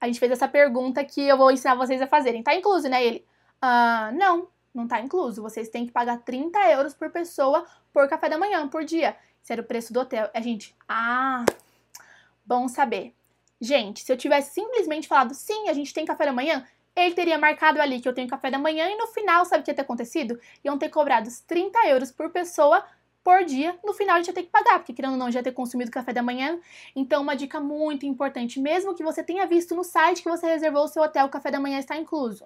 [0.00, 2.42] A gente fez essa pergunta que eu vou ensinar vocês a fazerem.
[2.42, 3.04] Tá incluso, né?
[3.04, 3.24] Ele,
[3.60, 5.42] ah, não, não tá incluso.
[5.42, 9.16] Vocês têm que pagar 30 euros por pessoa por café da manhã, por dia.
[9.42, 10.30] Esse era o preço do hotel.
[10.32, 11.44] A gente, ah,
[12.46, 13.14] bom saber.
[13.60, 17.38] Gente, se eu tivesse simplesmente falado sim, a gente tem café da manhã, ele teria
[17.38, 19.74] marcado ali que eu tenho café da manhã e no final, sabe o que ia
[19.74, 20.40] ter acontecido?
[20.64, 22.82] Iam ter cobrado 30 euros por pessoa
[23.22, 25.42] por dia, no final a gente ia ter que pagar, porque querendo ou não, já
[25.42, 26.58] ter consumido café da manhã.
[26.96, 30.84] Então, uma dica muito importante, mesmo que você tenha visto no site que você reservou
[30.84, 32.44] o seu hotel, o café da manhã está incluso.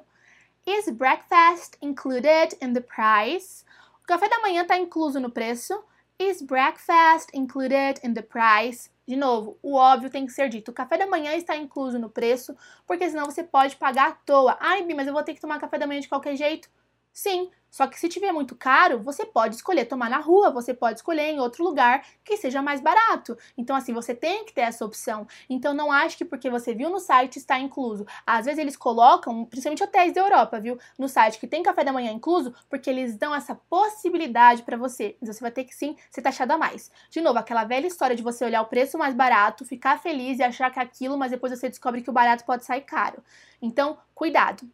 [0.67, 3.65] Is breakfast included in the price?
[4.03, 5.83] O café da manhã está incluso no preço.
[6.19, 8.91] Is breakfast included in the price?
[9.07, 10.71] De novo, o óbvio tem que ser dito.
[10.71, 12.57] O café da manhã está incluso no preço,
[12.87, 14.57] porque senão você pode pagar à toa.
[14.59, 16.71] Ai, mas eu vou ter que tomar café da manhã de qualquer jeito.
[17.13, 21.01] Sim, só que se tiver muito caro, você pode escolher tomar na rua, você pode
[21.01, 23.37] escolher em outro lugar que seja mais barato.
[23.59, 25.27] Então, assim, você tem que ter essa opção.
[25.51, 28.07] Então, não ache que porque você viu no site está incluso.
[28.25, 31.93] Às vezes eles colocam, principalmente hotéis da Europa, viu, no site que tem café da
[31.93, 35.17] manhã incluso, porque eles dão essa possibilidade para você.
[35.21, 36.93] Mas você vai ter que sim ser taxado a mais.
[37.11, 40.45] De novo, aquela velha história de você olhar o preço mais barato, ficar feliz e
[40.45, 43.21] achar que é aquilo, mas depois você descobre que o barato pode sair caro.
[43.61, 44.65] Então, cuidado.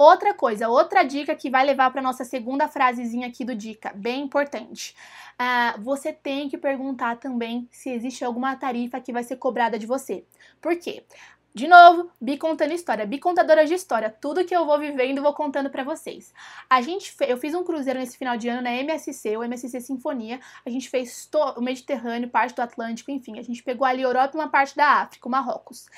[0.00, 4.22] Outra coisa, outra dica que vai levar para nossa segunda frasezinha aqui do dica, bem
[4.22, 4.96] importante.
[5.38, 9.84] Uh, você tem que perguntar também se existe alguma tarifa que vai ser cobrada de
[9.84, 10.24] você.
[10.58, 11.04] Por quê?
[11.52, 15.34] De novo, Bi contando história, Bi contadora de história, tudo que eu vou vivendo vou
[15.34, 16.32] contando para vocês.
[16.70, 20.40] A gente, eu fiz um cruzeiro nesse final de ano na MSC, o MSC Sinfonia.
[20.64, 24.40] A gente fez o Mediterrâneo, parte do Atlântico, enfim, a gente pegou ali Europa e
[24.40, 25.88] uma parte da África, o Marrocos.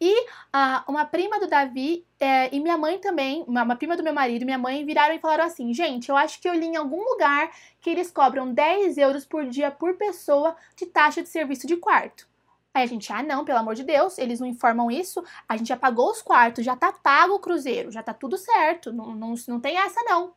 [0.00, 4.02] E ah, uma prima do Davi é, e minha mãe também, uma, uma prima do
[4.02, 6.76] meu marido, minha mãe, viraram e falaram assim: gente, eu acho que eu li em
[6.76, 11.66] algum lugar que eles cobram 10 euros por dia por pessoa de taxa de serviço
[11.66, 12.26] de quarto.
[12.72, 15.22] Aí a gente, ah, não, pelo amor de Deus, eles não informam isso.
[15.48, 18.92] A gente já pagou os quartos, já tá pago o cruzeiro, já tá tudo certo,
[18.92, 20.32] não, não, não tem essa não.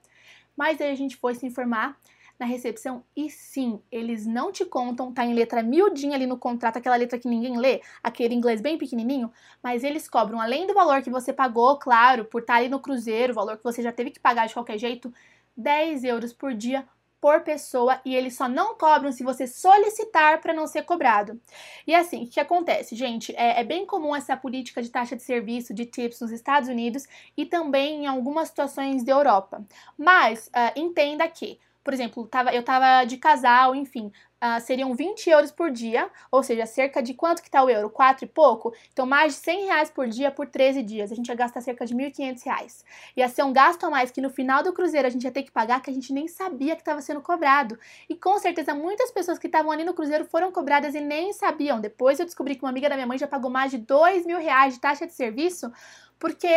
[0.57, 1.97] Mas aí a gente foi se informar
[2.43, 3.03] na recepção.
[3.15, 7.17] E sim, eles não te contam, tá em letra miudinha ali no contrato, aquela letra
[7.17, 11.31] que ninguém lê, aquele inglês bem pequenininho, mas eles cobram, além do valor que você
[11.31, 14.47] pagou, claro, por estar ali no cruzeiro, o valor que você já teve que pagar
[14.47, 15.13] de qualquer jeito,
[15.55, 16.85] 10 euros por dia
[17.21, 21.39] por pessoa e eles só não cobram se você solicitar para não ser cobrado.
[21.87, 23.33] E assim, o que acontece, gente?
[23.37, 27.07] É, é, bem comum essa política de taxa de serviço, de tips nos Estados Unidos
[27.37, 29.65] e também em algumas situações da Europa.
[29.97, 35.29] Mas uh, entenda que por exemplo, tava, eu tava de casal, enfim, uh, seriam 20
[35.29, 37.89] euros por dia, ou seja, cerca de quanto que tá o euro?
[37.89, 38.73] 4 e pouco?
[38.91, 41.11] Então, mais de 100 reais por dia por 13 dias.
[41.11, 42.85] A gente ia gastar cerca de 1.500 reais.
[43.17, 45.43] Ia ser um gasto a mais que no final do cruzeiro a gente ia ter
[45.43, 47.77] que pagar que a gente nem sabia que estava sendo cobrado.
[48.09, 51.81] E com certeza muitas pessoas que estavam ali no cruzeiro foram cobradas e nem sabiam.
[51.81, 54.39] Depois eu descobri que uma amiga da minha mãe já pagou mais de 2 mil
[54.39, 55.71] reais de taxa de serviço
[56.17, 56.47] porque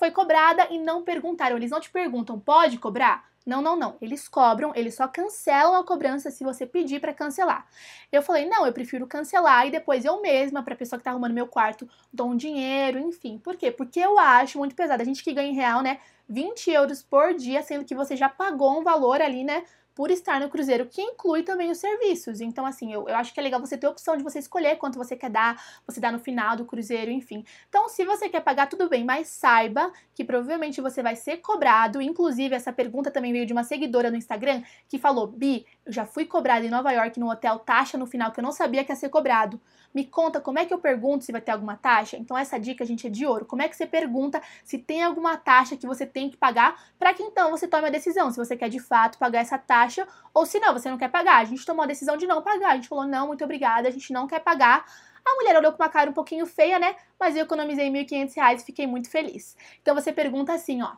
[0.00, 1.56] foi cobrada e não perguntaram.
[1.56, 3.24] Eles não te perguntam, pode cobrar?
[3.46, 3.96] Não, não, não.
[4.00, 7.64] Eles cobram, eles só cancelam a cobrança se você pedir para cancelar.
[8.10, 11.12] Eu falei, não, eu prefiro cancelar e depois eu mesma, para a pessoa que tá
[11.12, 13.38] arrumando meu quarto, dou um dinheiro, enfim.
[13.38, 13.70] Por quê?
[13.70, 15.00] Porque eu acho muito pesado.
[15.00, 18.28] A gente que ganha em real, né, 20 euros por dia, sendo que você já
[18.28, 19.62] pagou um valor ali, né,
[19.96, 22.42] por estar no cruzeiro, que inclui também os serviços.
[22.42, 24.76] Então, assim, eu, eu acho que é legal você ter a opção de você escolher
[24.76, 27.42] quanto você quer dar, você dá no final do cruzeiro, enfim.
[27.66, 32.02] Então, se você quer pagar, tudo bem, mas saiba que provavelmente você vai ser cobrado.
[32.02, 36.04] Inclusive, essa pergunta também veio de uma seguidora no Instagram que falou: Bi, eu já
[36.04, 38.92] fui cobrada em Nova York no hotel taxa no final que eu não sabia que
[38.92, 39.58] ia ser cobrado.
[39.94, 42.16] Me conta como é que eu pergunto se vai ter alguma taxa.
[42.16, 43.44] Então, essa dica, gente, é de ouro.
[43.44, 47.14] Como é que você pergunta se tem alguma taxa que você tem que pagar para
[47.14, 50.44] que então você tome a decisão se você quer de fato pagar essa taxa ou
[50.44, 51.38] se não, você não quer pagar.
[51.38, 52.70] A gente tomou a decisão de não pagar.
[52.70, 54.84] A gente falou, não, muito obrigada, a gente não quer pagar.
[55.24, 56.94] A mulher olhou com uma cara um pouquinho feia, né?
[57.18, 59.56] Mas eu economizei R$ 1.500 e fiquei muito feliz.
[59.82, 60.92] Então, você pergunta assim, ó.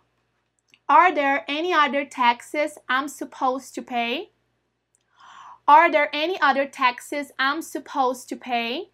[0.86, 4.30] Are there any other taxes I'm supposed to pay?
[5.70, 8.90] Are there any other taxes I'm supposed to pay?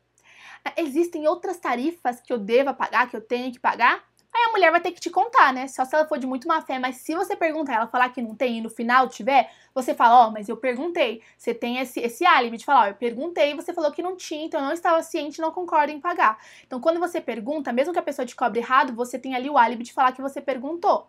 [0.77, 4.03] Existem outras tarifas que eu deva pagar, que eu tenho que pagar?
[4.35, 5.69] Aí a mulher vai ter que te contar, né?
[5.69, 6.81] Só se ela for de muito má fé.
[6.81, 10.25] Mas se você perguntar, ela falar que não tem e no final tiver, você fala,
[10.25, 11.23] ó, oh, mas eu perguntei.
[11.39, 14.03] Você tem esse, esse álibi de falar, ó, oh, eu perguntei e você falou que
[14.03, 16.45] não tinha, então eu não estava ciente não concordo em pagar.
[16.67, 19.57] Então quando você pergunta, mesmo que a pessoa te cobre errado, você tem ali o
[19.57, 21.09] álibi de falar que você perguntou.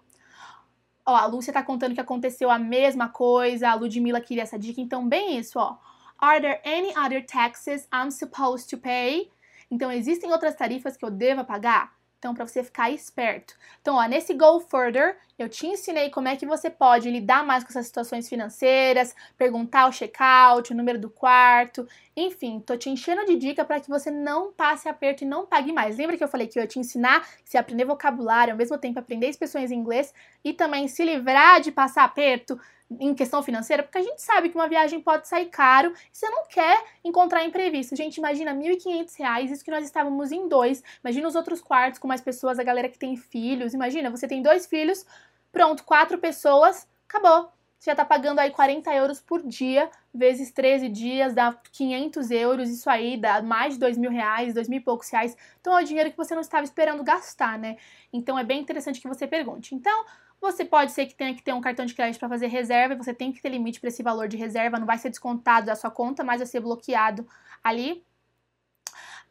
[1.05, 4.81] Ó, a Lúcia tá contando que aconteceu a mesma coisa, a Ludmilla queria essa dica,
[4.81, 5.77] então bem isso, ó.
[6.17, 9.29] Are there any other taxes I'm supposed to pay?
[9.69, 11.94] Então, existem outras tarifas que eu deva pagar?
[12.17, 13.53] Então, para você ficar esperto.
[13.81, 17.63] Então, ó, nesse Go Further, eu te ensinei como é que você pode lidar mais
[17.63, 23.25] com essas situações financeiras, perguntar o check-out, o número do quarto, enfim, tô te enchendo
[23.25, 25.97] de dica para que você não passe aperto e não pague mais.
[25.97, 28.97] Lembra que eu falei que eu ia te ensinar se aprender vocabulário, ao mesmo tempo
[28.99, 32.59] aprender expressões em inglês e também se livrar de passar aperto,
[32.99, 36.29] em questão financeira, porque a gente sabe que uma viagem pode sair caro e você
[36.29, 37.95] não quer encontrar imprevisto.
[37.95, 40.83] Gente, imagina R$ 1.500, isso que nós estávamos em dois.
[41.03, 43.73] Imagina os outros quartos com mais pessoas, a galera que tem filhos.
[43.73, 45.05] Imagina, você tem dois filhos,
[45.51, 47.51] pronto, quatro pessoas, acabou.
[47.79, 52.69] Você já tá pagando aí 40 euros por dia, vezes 13 dias, dá 500 euros,
[52.69, 55.37] isso aí dá mais de 2 mil reais, 2 mil e poucos reais.
[55.61, 57.77] Então é o dinheiro que você não estava esperando gastar, né?
[58.11, 59.75] Então é bem interessante que você pergunte.
[59.75, 60.05] Então,
[60.45, 62.97] você pode ser que tenha que ter um cartão de crédito para fazer reserva e
[62.97, 65.75] você tem que ter limite para esse valor de reserva, não vai ser descontado da
[65.75, 67.27] sua conta, mas vai ser bloqueado
[67.63, 68.05] ali.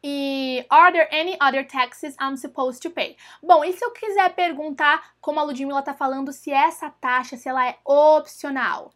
[0.03, 3.17] E are there any other taxes I'm supposed to pay?
[3.41, 7.49] Bom, e se eu quiser perguntar, como a Ludmilla tá falando, se essa taxa, se
[7.49, 8.93] ela é opcional?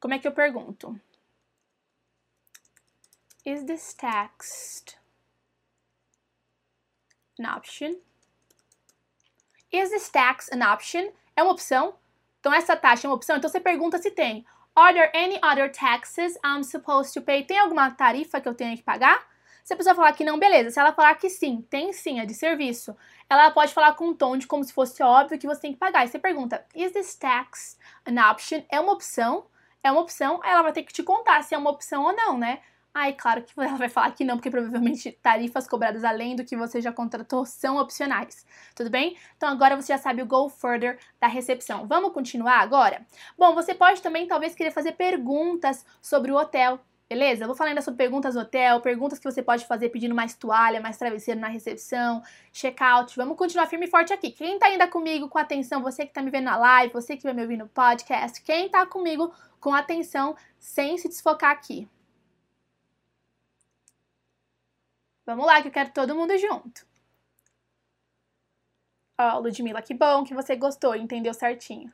[0.00, 0.98] Como é que eu pergunto?
[3.44, 4.84] Is this tax
[7.38, 7.96] an option?
[9.70, 11.12] Is this tax an option?
[11.36, 11.94] É uma opção?
[12.40, 13.36] Então, essa taxa é uma opção?
[13.36, 14.44] Então, você pergunta se tem.
[14.76, 17.44] Are there any other taxes I'm supposed to pay?
[17.44, 19.24] Tem alguma tarifa que eu tenho que pagar?
[19.62, 20.70] Se a pessoa falar que não, beleza.
[20.70, 22.94] Se ela falar que sim, tem sim, é de serviço.
[23.30, 25.78] Ela pode falar com um tom de como se fosse óbvio que você tem que
[25.78, 26.04] pagar.
[26.04, 28.62] E você pergunta, is this tax an option?
[28.70, 29.46] É uma opção?
[29.82, 30.40] É uma opção?
[30.44, 32.60] Ela vai ter que te contar se é uma opção ou não, né?
[32.94, 36.56] Aí, claro que ela vai falar que não, porque provavelmente tarifas cobradas além do que
[36.56, 38.46] você já contratou são opcionais.
[38.72, 39.16] Tudo bem?
[39.36, 41.88] Então agora você já sabe o go further da recepção.
[41.88, 43.04] Vamos continuar agora?
[43.36, 46.78] Bom, você pode também talvez querer fazer perguntas sobre o hotel.
[47.08, 47.42] Beleza?
[47.42, 50.96] Eu vou falando sobre perguntas hotel, perguntas que você pode fazer pedindo mais toalha, mais
[50.96, 53.14] travesseiro na recepção, check-out.
[53.16, 54.30] Vamos continuar firme e forte aqui.
[54.30, 57.24] Quem tá ainda comigo com atenção, você que tá me vendo na live, você que
[57.24, 61.88] vai me ouvir no podcast, quem tá comigo com atenção sem se desfocar aqui?
[65.26, 66.86] Vamos lá, que eu quero todo mundo junto.
[69.18, 71.92] Ó, Ludmilla, que bom que você gostou, entendeu certinho.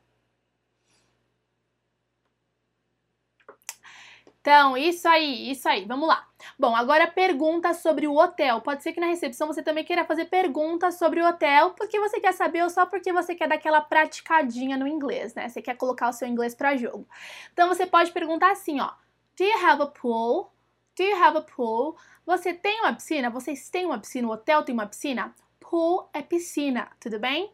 [4.40, 6.26] Então, isso aí, isso aí, vamos lá.
[6.58, 8.62] Bom, agora pergunta sobre o hotel.
[8.62, 12.18] Pode ser que na recepção você também queira fazer perguntas sobre o hotel, porque você
[12.18, 15.46] quer saber ou só porque você quer dar aquela praticadinha no inglês, né?
[15.48, 17.06] Você quer colocar o seu inglês para jogo.
[17.52, 18.90] Então você pode perguntar assim, ó:
[19.36, 20.50] Do you have a pool?
[21.00, 21.96] Do you have a pool?
[22.26, 23.30] Você tem uma piscina?
[23.30, 24.28] Vocês têm uma piscina?
[24.28, 25.34] O hotel tem uma piscina?
[25.58, 27.50] Pool é piscina, tudo bem?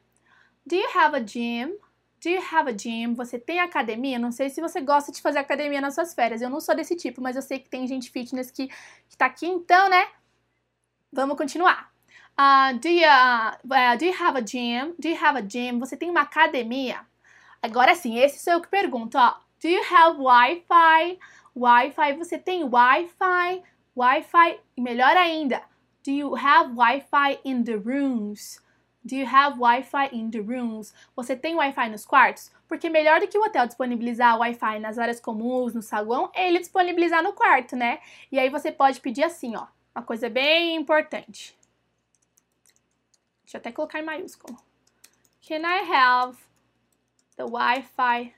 [0.66, 1.78] Do you have a gym?
[2.20, 3.14] Do you have a gym?
[3.14, 4.18] Você tem academia?
[4.18, 6.42] Não sei se você gosta de fazer academia nas suas férias.
[6.42, 8.66] Eu não sou desse tipo, mas eu sei que tem gente fitness que,
[9.08, 10.08] que tá aqui, então, né?
[11.12, 11.92] Vamos continuar.
[12.36, 14.92] Uh, do, you, uh, do you have a gym?
[14.98, 15.78] Do you have a gym?
[15.78, 17.06] Você tem uma academia?
[17.62, 19.36] Agora sim, esse sou eu que pergunto, ó.
[19.62, 21.18] Do you have Wi-Fi?
[21.56, 23.62] Wi-Fi, você tem Wi-Fi?
[23.96, 25.62] Wi-Fi, melhor ainda,
[26.04, 28.60] do you have Wi-Fi in the rooms?
[29.02, 30.92] Do you have Wi-Fi in the rooms?
[31.14, 32.50] Você tem Wi-Fi nos quartos?
[32.68, 36.58] Porque melhor do que o hotel disponibilizar Wi-Fi nas áreas comuns, no saguão, é ele
[36.58, 38.00] disponibilizar no quarto, né?
[38.30, 41.56] E aí você pode pedir assim, ó, uma coisa bem importante.
[43.44, 44.58] Deixa eu até colocar em maiúsculo.
[45.40, 46.36] Can I have
[47.36, 48.34] the Wi-Fi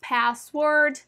[0.00, 1.06] password?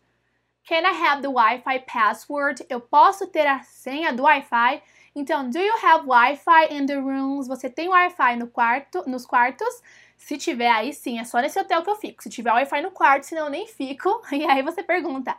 [0.70, 2.64] Can I have the Wi-Fi password?
[2.70, 4.80] Eu posso ter a senha do Wi-Fi?
[5.16, 7.48] Então, do you have Wi-Fi in the rooms?
[7.48, 9.82] Você tem Wi-Fi no quarto, nos quartos?
[10.16, 12.22] Se tiver, aí sim, é só nesse hotel que eu fico.
[12.22, 14.22] Se tiver Wi-Fi no quarto, senão eu nem fico.
[14.30, 15.36] E aí você pergunta: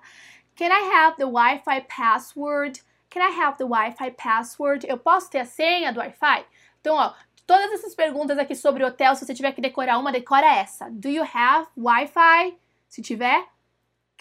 [0.58, 2.84] Can I have the Wi-Fi password?
[3.10, 4.86] Can I have the Wi-Fi password?
[4.86, 6.46] Eu posso ter a senha do Wi-Fi?
[6.82, 7.14] Então, ó,
[7.48, 10.90] todas essas perguntas aqui sobre hotel, se você tiver que decorar uma, decora essa.
[10.92, 12.58] Do you have Wi-Fi?
[12.90, 13.48] Se tiver,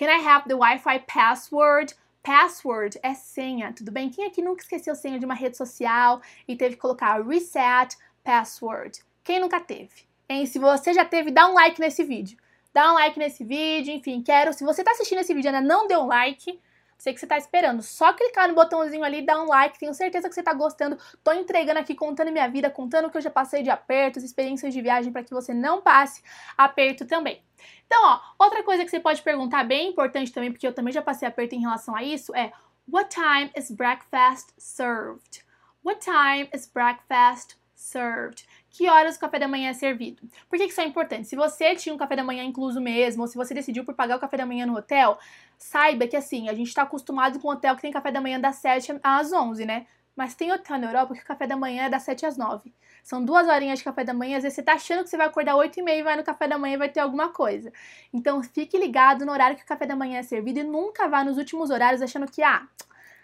[0.01, 1.93] Can I have the Wi-Fi password?
[2.23, 4.09] Password é senha, tudo bem?
[4.09, 8.99] Quem aqui nunca esqueceu senha de uma rede social e teve que colocar reset password?
[9.23, 10.09] Quem nunca teve?
[10.27, 10.47] Hein?
[10.47, 12.39] Se você já teve, dá um like nesse vídeo.
[12.73, 14.55] Dá um like nesse vídeo, enfim, quero.
[14.55, 16.59] Se você está assistindo esse vídeo e ainda não deu um like,
[17.03, 17.83] sei que você está esperando.
[17.83, 19.79] Só clicar no botãozinho ali, dar um like.
[19.79, 20.99] Tenho certeza que você está gostando.
[21.25, 24.73] Tô entregando aqui, contando minha vida, contando o que eu já passei de apertos, experiências
[24.73, 26.23] de viagem, para que você não passe
[26.57, 27.43] aperto também.
[27.87, 31.03] Então, ó, outra coisa que você pode perguntar, bem importante também, porque eu também já
[31.03, 32.53] passei aperto em relação a isso, é
[32.89, 35.45] What time is breakfast served?
[35.85, 38.47] What time is breakfast served?
[38.69, 40.23] Que horas o café da manhã é servido?
[40.49, 41.27] Por que isso é importante?
[41.27, 44.17] Se você tinha um café da manhã incluso mesmo, ou se você decidiu por pagar
[44.17, 45.19] o café da manhã no hotel,
[45.59, 48.39] saiba que assim, a gente está acostumado com um hotel que tem café da manhã
[48.39, 49.87] das 7 às 11, né?
[50.15, 52.73] Mas tem hotel na Europa que o café da manhã é das 7 às 9.
[53.03, 55.27] São duas horinhas de café da manhã, às vezes você tá achando que você vai
[55.27, 57.73] acordar 8 e meia e vai no café da manhã e vai ter alguma coisa.
[58.13, 61.25] Então fique ligado no horário que o café da manhã é servido e nunca vá
[61.25, 62.69] nos últimos horários achando que, ah,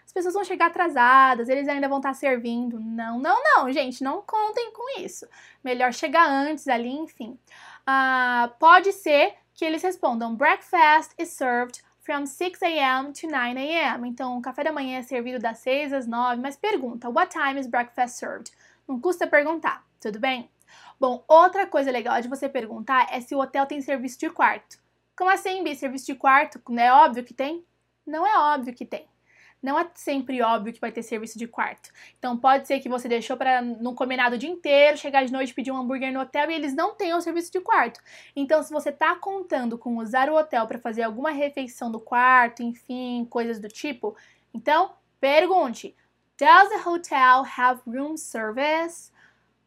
[0.07, 2.79] as pessoas vão chegar atrasadas, eles ainda vão estar servindo.
[2.79, 5.27] Não, não, não, gente, não contem com isso.
[5.61, 7.37] Melhor chegar antes ali, enfim.
[7.81, 13.11] Uh, pode ser que eles respondam: breakfast is served from 6 a.m.
[13.11, 14.07] to 9 a.m.
[14.07, 17.59] Então, o café da manhã é servido das 6 às 9, mas pergunta: what time
[17.59, 18.49] is breakfast served?
[18.87, 20.49] Não custa perguntar, tudo bem?
[20.97, 24.79] Bom, outra coisa legal de você perguntar é se o hotel tem serviço de quarto.
[25.17, 25.75] Como assim, Bi?
[25.75, 26.61] Serviço de quarto?
[26.69, 27.65] Não é óbvio que tem?
[28.05, 29.05] Não é óbvio que tem
[29.67, 31.89] não é sempre óbvio que vai ter serviço de quarto.
[32.17, 35.31] Então pode ser que você deixou para não comer nada o dia inteiro, chegar de
[35.33, 37.99] noite pedir um hambúrguer no hotel e eles não tenham serviço de quarto.
[38.33, 42.63] Então se você está contando com usar o hotel para fazer alguma refeição do quarto,
[42.63, 44.15] enfim, coisas do tipo,
[44.53, 45.93] então pergunte:
[46.39, 49.11] Does the hotel have room service?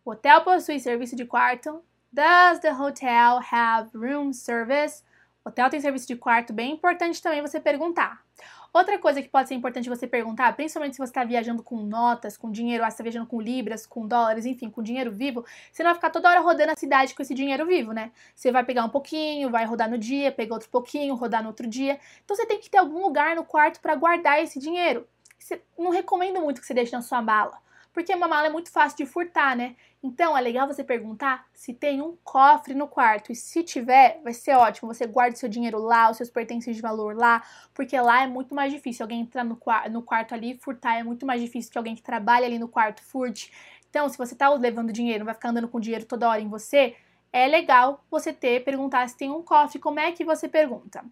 [0.02, 1.84] O hotel possui serviço de quarto?
[2.10, 5.04] Does the hotel have room service?
[5.44, 8.24] O hotel tem serviço de quarto, bem importante também você perguntar.
[8.72, 12.37] Outra coisa que pode ser importante você perguntar, principalmente se você está viajando com notas,
[12.37, 15.83] com dinheiro, ah, você está viajando com libras, com dólares, enfim, com dinheiro vivo, você
[15.83, 18.12] não vai ficar toda hora rodando a cidade com esse dinheiro vivo, né?
[18.35, 21.66] Você vai pegar um pouquinho, vai rodar no dia, pegar outro pouquinho, rodar no outro
[21.66, 21.98] dia.
[22.24, 25.06] Então você tem que ter algum lugar no quarto para guardar esse dinheiro.
[25.38, 27.59] Você, não recomendo muito que você deixe na sua mala
[27.92, 29.74] porque uma mala é muito fácil de furtar, né?
[30.03, 33.33] Então é legal você perguntar se tem um cofre no quarto.
[33.33, 34.92] E se tiver, vai ser ótimo.
[34.92, 37.42] Você guarda seu dinheiro lá, os seus pertences de valor lá,
[37.74, 39.05] porque lá é muito mais difícil.
[39.05, 39.59] Alguém entrar no,
[39.90, 42.68] no quarto ali e furtar é muito mais difícil que alguém que trabalha ali no
[42.68, 43.53] quarto furte.
[43.90, 46.48] Então, se você tá levando dinheiro, não vai ficar andando com dinheiro toda hora em
[46.48, 46.94] você,
[47.33, 49.79] é legal você ter, perguntar se tem um cofre.
[49.81, 51.05] Como é que você pergunta?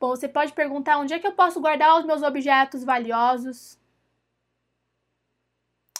[0.00, 3.78] Bom, você pode perguntar onde é que eu posso guardar os meus objetos valiosos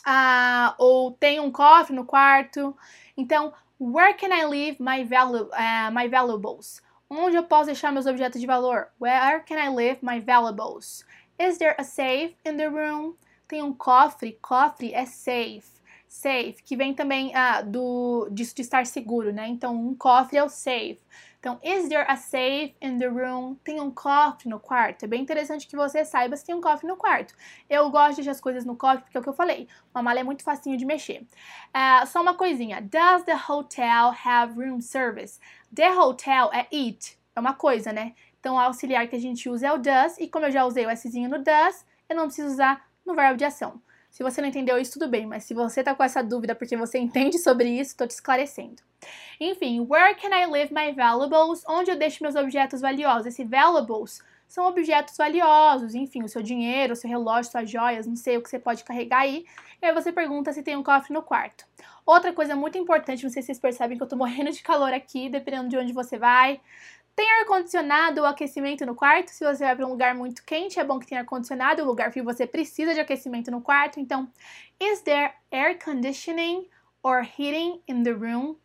[0.04, 2.76] ah, ou tem um cofre no quarto.
[3.16, 6.82] Então, where can I leave my, valu uh, my valuables?
[7.08, 8.88] Onde eu posso deixar meus objetos de valor?
[8.98, 11.04] Where can I leave my valuables?
[11.38, 13.14] Is there a safe in the room?
[13.46, 14.38] Tem um cofre.
[14.40, 15.70] Cofre é safe.
[16.08, 19.48] Safe, que vem também uh, do, disso de estar seguro, né?
[19.48, 21.00] Então, um cofre é o safe.
[21.42, 23.56] Então, is there a safe in the room?
[23.64, 25.02] Tem um cofre no quarto?
[25.02, 27.34] É bem interessante que você saiba se tem um cofre no quarto.
[27.68, 29.66] Eu gosto de deixar as coisas no cofre porque é o que eu falei.
[29.92, 31.26] Uma mala é muito facinho de mexer.
[31.74, 32.80] Uh, só uma coisinha.
[32.80, 35.40] Does the hotel have room service?
[35.74, 37.18] The hotel é it.
[37.34, 38.14] É uma coisa, né?
[38.38, 40.18] Então, o auxiliar que a gente usa é o does.
[40.18, 43.36] E como eu já usei o Szinho no does, eu não preciso usar no verbo
[43.36, 43.82] de ação.
[44.12, 46.76] Se você não entendeu isso, tudo bem, mas se você tá com essa dúvida porque
[46.76, 48.82] você entende sobre isso, tô te esclarecendo.
[49.40, 51.64] Enfim, where can I leave my valuables?
[51.66, 53.28] Onde eu deixo meus objetos valiosos?
[53.28, 58.14] Esse valuables são objetos valiosos, enfim, o seu dinheiro, o seu relógio, suas joias, não
[58.14, 59.46] sei o que você pode carregar aí.
[59.80, 61.64] E aí você pergunta se tem um cofre no quarto.
[62.04, 64.92] Outra coisa muito importante, não sei se vocês percebem que eu tô morrendo de calor
[64.92, 66.60] aqui, dependendo de onde você vai.
[67.14, 69.30] Tem ar-condicionado ou aquecimento no quarto?
[69.30, 71.82] Se você vai para um lugar muito quente, é bom que tenha ar-condicionado.
[71.82, 74.00] O lugar frio você precisa de aquecimento no quarto.
[74.00, 74.30] Então,
[74.80, 76.68] is there air conditioning
[77.02, 78.56] or heating in the room?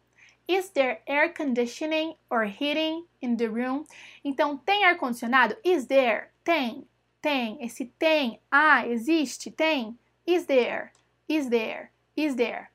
[0.47, 3.83] Is there air conditioning or heating in the room?
[4.23, 5.57] Então, tem ar-condicionado?
[5.61, 6.29] Is there?
[6.45, 6.87] Tem.
[7.21, 7.57] Tem.
[7.61, 8.39] Esse tem.
[8.49, 9.51] Ah, existe?
[9.51, 9.99] Tem.
[10.25, 10.93] Is there?
[11.27, 11.91] Is there?
[12.15, 12.69] Is there?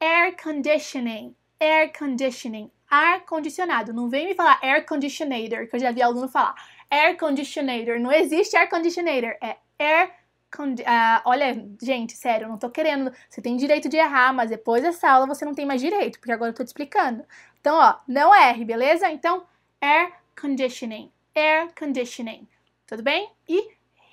[0.00, 1.36] Air conditioning.
[1.60, 2.70] Air conditioning.
[2.90, 3.92] Ar condicionado.
[3.92, 6.54] Não vem me falar air conditioner, que eu já vi aluno falar.
[6.90, 8.00] Air conditioner.
[8.00, 9.36] Não existe air conditioner.
[9.42, 10.12] É air
[10.56, 13.12] Uh, olha, gente, sério, eu não tô querendo.
[13.28, 16.32] Você tem direito de errar, mas depois dessa aula você não tem mais direito, porque
[16.32, 17.22] agora eu tô te explicando.
[17.60, 19.10] Então, ó, não erre, beleza?
[19.10, 19.46] Então,
[19.80, 21.12] air conditioning.
[21.34, 22.48] Air conditioning.
[22.86, 23.30] Tudo bem?
[23.46, 23.68] E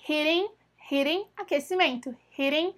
[0.07, 0.49] heating,
[0.91, 2.15] heating, aquecimento.
[2.37, 2.75] Heating,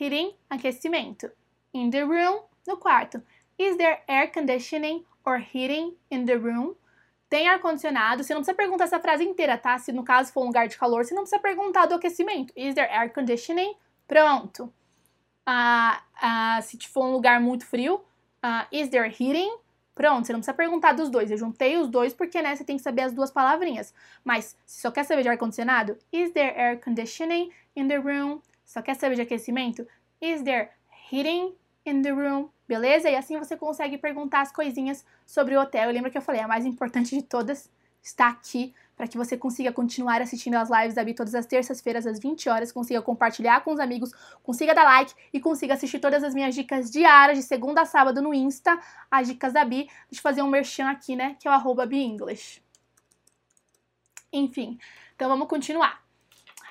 [0.00, 1.30] heating, aquecimento.
[1.74, 3.20] In the room, no quarto.
[3.58, 6.74] Is there air conditioning or heating in the room?
[7.30, 8.24] tem ar-condicionado.
[8.24, 9.78] Você não precisa perguntar essa frase inteira, tá?
[9.78, 12.52] Se no caso for um lugar de calor, você não precisa perguntar do aquecimento.
[12.56, 13.74] Is there air conditioning?
[14.06, 14.70] Pronto.
[15.46, 18.00] Ah, ah, se for um lugar muito frio,
[18.42, 19.56] ah, is there heating?
[19.94, 21.30] Pronto, você não precisa perguntar dos dois.
[21.30, 23.94] Eu juntei os dois porque, né, você tem que saber as duas palavrinhas.
[24.24, 28.40] Mas, se só quer saber de ar-condicionado, is there air conditioning in the room?
[28.64, 29.86] Só quer saber de aquecimento?
[30.20, 30.70] Is there
[31.10, 31.54] heating
[31.86, 32.48] in the room?
[32.70, 33.10] Beleza?
[33.10, 35.90] E assim você consegue perguntar as coisinhas sobre o hotel.
[35.90, 37.68] Lembra que eu falei, a mais importante de todas
[38.00, 42.06] está aqui para que você consiga continuar assistindo as lives da Bi todas as terças-feiras
[42.06, 44.12] às 20 horas, consiga compartilhar com os amigos,
[44.42, 48.22] consiga dar like e consiga assistir todas as minhas dicas diárias de segunda a sábado
[48.22, 48.78] no Insta,
[49.10, 49.88] as dicas da Bi.
[50.08, 51.88] Deixa eu fazer um merchan aqui, né, que é o arroba.
[54.32, 54.78] Enfim,
[55.16, 56.00] então vamos continuar.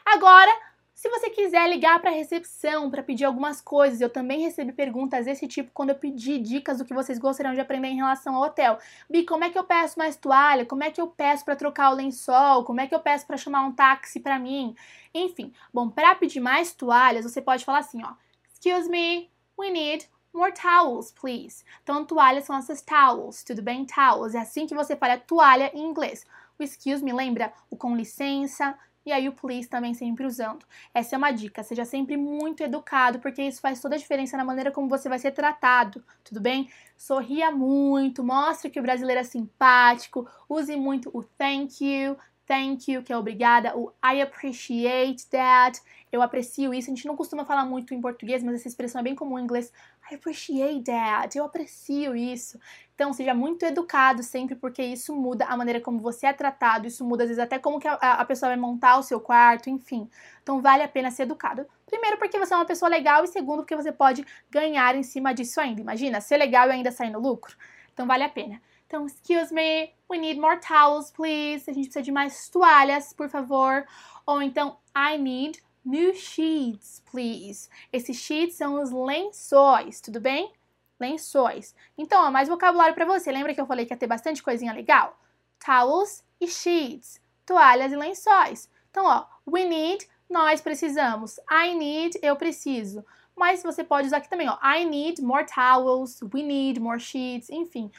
[0.05, 0.51] Agora,
[0.99, 5.23] se você quiser ligar para a recepção para pedir algumas coisas, eu também recebi perguntas
[5.23, 8.43] desse tipo quando eu pedi dicas do que vocês gostariam de aprender em relação ao
[8.43, 8.77] hotel.
[9.09, 10.65] Bi, como é que eu peço mais toalha?
[10.65, 12.65] Como é que eu peço para trocar o lençol?
[12.65, 14.75] Como é que eu peço para chamar um táxi para mim?
[15.13, 18.11] Enfim, bom, para pedir mais toalhas, você pode falar assim, ó:
[18.53, 21.63] Excuse me, we need more towels, please.
[21.81, 23.85] Então, toalhas são essas towels, tudo bem?
[23.85, 24.35] Towels.
[24.35, 26.25] É assim que você fala toalha em inglês.
[26.59, 30.65] O excuse me lembra o com licença, e aí o please também sempre usando.
[30.93, 34.43] Essa é uma dica, seja sempre muito educado, porque isso faz toda a diferença na
[34.43, 36.69] maneira como você vai ser tratado, tudo bem?
[36.97, 43.03] Sorria muito, mostre que o brasileiro é simpático, use muito o thank you, thank you,
[43.03, 45.79] que é obrigada, o I appreciate that,
[46.11, 46.89] eu aprecio isso.
[46.89, 49.43] A gente não costuma falar muito em português, mas essa expressão é bem comum em
[49.43, 49.71] inglês.
[50.11, 52.59] I appreciate that, eu aprecio isso.
[52.95, 57.05] Então, seja muito educado sempre, porque isso muda a maneira como você é tratado, isso
[57.05, 60.09] muda às vezes até como que a, a pessoa vai montar o seu quarto, enfim.
[60.41, 61.65] Então, vale a pena ser educado.
[61.85, 65.33] Primeiro, porque você é uma pessoa legal, e segundo, porque você pode ganhar em cima
[65.33, 65.79] disso ainda.
[65.79, 67.55] Imagina, ser legal e ainda sair no lucro.
[67.93, 68.61] Então, vale a pena.
[68.85, 71.69] Então, excuse me, we need more towels, please.
[71.69, 73.85] A gente precisa de mais toalhas, por favor.
[74.25, 77.69] Ou então, I need new sheets, please.
[77.91, 80.53] Esses sheets são os lençóis, tudo bem?
[80.99, 81.75] Lençóis.
[81.97, 83.31] Então, ó, mais vocabulário para você.
[83.31, 85.17] Lembra que eu falei que ia ter bastante coisinha legal?
[85.63, 87.21] Towels e sheets.
[87.45, 88.69] Toalhas e lençóis.
[88.91, 91.39] Então, ó, we need, nós precisamos.
[91.49, 93.05] I need, eu preciso.
[93.35, 94.57] Mas você pode usar aqui também, ó.
[94.61, 97.89] I need more towels, we need more sheets, enfim.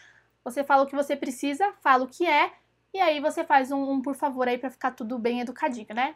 [0.44, 2.52] Você fala o que você precisa, fala o que é,
[2.93, 6.14] e aí você faz um, um por favor aí para ficar tudo bem educadinho, né?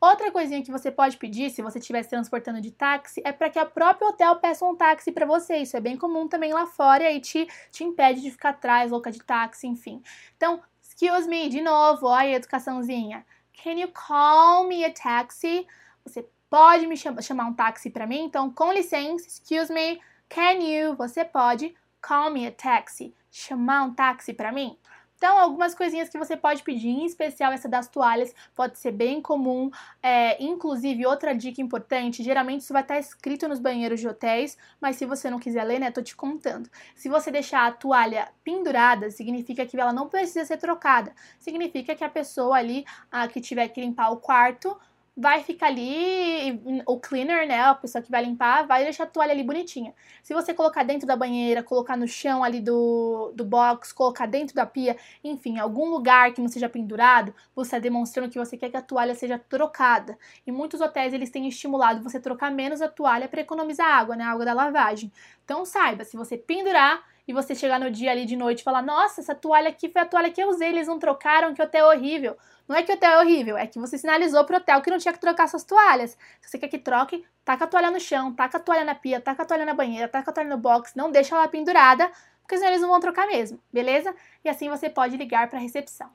[0.00, 3.50] Outra coisinha que você pode pedir, se você estiver se transportando de táxi, é para
[3.50, 5.56] que a própria hotel peça um táxi para você.
[5.58, 8.90] Isso é bem comum também lá fora e aí te, te impede de ficar atrás,
[8.90, 10.00] louca de táxi, enfim.
[10.36, 13.26] Então, excuse me, de novo, olha a educaçãozinha.
[13.62, 15.66] Can you call me a taxi?
[16.04, 18.24] Você pode me cham chamar um táxi para mim?
[18.24, 20.94] Então, com licença, excuse me, can you?
[20.94, 23.12] Você pode call me a taxi?
[23.30, 24.76] chamar um táxi para mim?
[25.18, 29.20] Então, algumas coisinhas que você pode pedir, em especial essa das toalhas, pode ser bem
[29.20, 29.68] comum.
[30.00, 34.94] É, inclusive, outra dica importante: geralmente isso vai estar escrito nos banheiros de hotéis, mas
[34.94, 36.70] se você não quiser ler, né, tô te contando.
[36.94, 41.12] Se você deixar a toalha pendurada, significa que ela não precisa ser trocada.
[41.40, 44.78] Significa que a pessoa ali a, que tiver que limpar o quarto
[45.20, 49.32] vai ficar ali, o cleaner, né, a pessoa que vai limpar, vai deixar a toalha
[49.32, 49.92] ali bonitinha.
[50.22, 54.54] Se você colocar dentro da banheira, colocar no chão ali do, do box, colocar dentro
[54.54, 58.70] da pia, enfim, algum lugar que não seja pendurado, você está demonstrando que você quer
[58.70, 60.16] que a toalha seja trocada.
[60.46, 64.22] E muitos hotéis, eles têm estimulado você trocar menos a toalha para economizar água, né,
[64.22, 65.10] a água da lavagem.
[65.44, 68.80] Então saiba, se você pendurar, e você chegar no dia ali de noite e falar:
[68.80, 71.86] Nossa, essa toalha aqui foi a toalha que eu usei, eles não trocaram, que hotel
[71.86, 72.34] horrível.
[72.66, 75.12] Não é que hotel é horrível, é que você sinalizou pro hotel que não tinha
[75.12, 76.16] que trocar suas toalhas.
[76.40, 79.20] Se você quer que troque, taca a toalha no chão, taca a toalha na pia,
[79.20, 82.10] taca a toalha na banheira, taca a toalha no box, não deixa ela pendurada,
[82.40, 84.14] porque senão eles não vão trocar mesmo, beleza?
[84.42, 86.10] E assim você pode ligar para a recepção.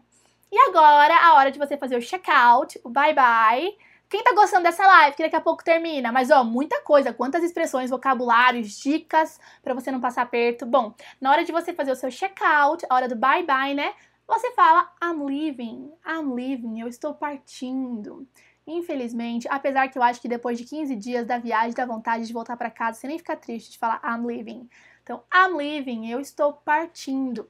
[0.51, 3.75] E agora, a hora de você fazer o check-out, o bye-bye.
[4.09, 7.43] Quem tá gostando dessa live, que daqui a pouco termina, mas ó, muita coisa, quantas
[7.43, 10.65] expressões, vocabulários, dicas para você não passar perto.
[10.65, 13.93] Bom, na hora de você fazer o seu check-out, a hora do bye-bye, né?
[14.27, 18.27] Você fala I'm leaving, I'm leaving, eu estou partindo.
[18.65, 22.31] Infelizmente, apesar que eu acho que depois de 15 dias da viagem dá vontade de
[22.31, 24.69] voltar para casa, você nem fica triste de falar I'm leaving.
[25.03, 27.49] Então, I'm leaving, eu estou partindo.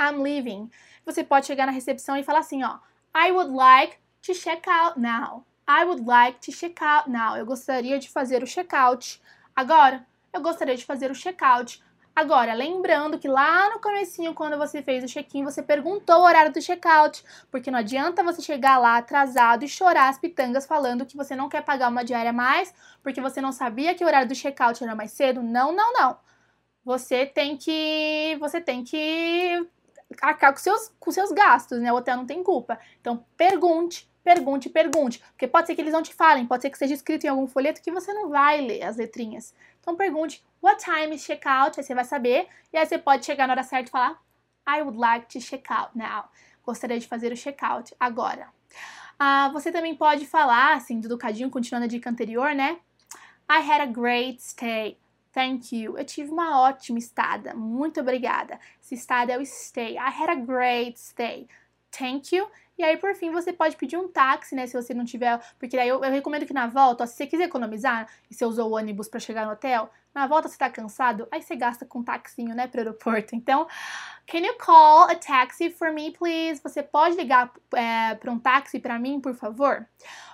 [0.00, 0.68] I'm leaving.
[1.04, 2.78] Você pode chegar na recepção e falar assim, ó,
[3.16, 5.44] I would like to check out now.
[5.68, 7.36] I would like to check out now.
[7.36, 9.20] Eu gostaria de fazer o check-out
[9.54, 10.06] agora.
[10.32, 11.82] Eu gostaria de fazer o check-out
[12.14, 16.52] Agora, lembrando que lá no comecinho, quando você fez o check-in, você perguntou o horário
[16.52, 21.16] do check-out, porque não adianta você chegar lá atrasado e chorar as pitangas falando que
[21.16, 24.28] você não quer pagar uma diária a mais, porque você não sabia que o horário
[24.28, 25.42] do check-out era mais cedo.
[25.42, 26.18] Não, não, não.
[26.84, 29.66] Você tem que você tem que
[30.20, 31.90] arcar com seus com seus gastos, né?
[31.92, 32.78] O hotel não tem culpa.
[33.00, 35.18] Então, pergunte pergunte, pergunte.
[35.32, 37.46] Porque pode ser que eles não te falem, pode ser que seja escrito em algum
[37.46, 39.54] folheto que você não vai ler as letrinhas.
[39.80, 41.78] Então pergunte, what time is checkout?
[41.78, 42.48] Aí você vai saber.
[42.72, 44.22] E aí você pode chegar na hora certa e falar,
[44.68, 46.24] I would like to check out now.
[46.64, 48.48] Gostaria de fazer o checkout agora.
[49.18, 52.78] Ah, você também pode falar, assim, do Ducadinho, continuando a dica anterior, né?
[53.50, 54.98] I had a great stay.
[55.32, 55.96] Thank you.
[55.96, 57.54] Eu tive uma ótima estada.
[57.54, 58.60] Muito obrigada.
[58.80, 59.94] Esse estada é o stay.
[59.94, 61.48] I had a great stay.
[61.96, 62.48] Thank you.
[62.78, 64.66] E aí, por fim, você pode pedir um táxi, né?
[64.66, 65.38] Se você não tiver.
[65.58, 68.44] Porque daí eu, eu recomendo que na volta, ó, se você quiser economizar e você
[68.46, 71.84] usou o ônibus para chegar no hotel, na volta você tá cansado, aí você gasta
[71.84, 73.36] com um taxinho, né, pro aeroporto.
[73.36, 73.66] Então,
[74.26, 76.60] can you call a taxi for me, please?
[76.62, 79.86] Você pode ligar é, para um táxi para mim, por favor?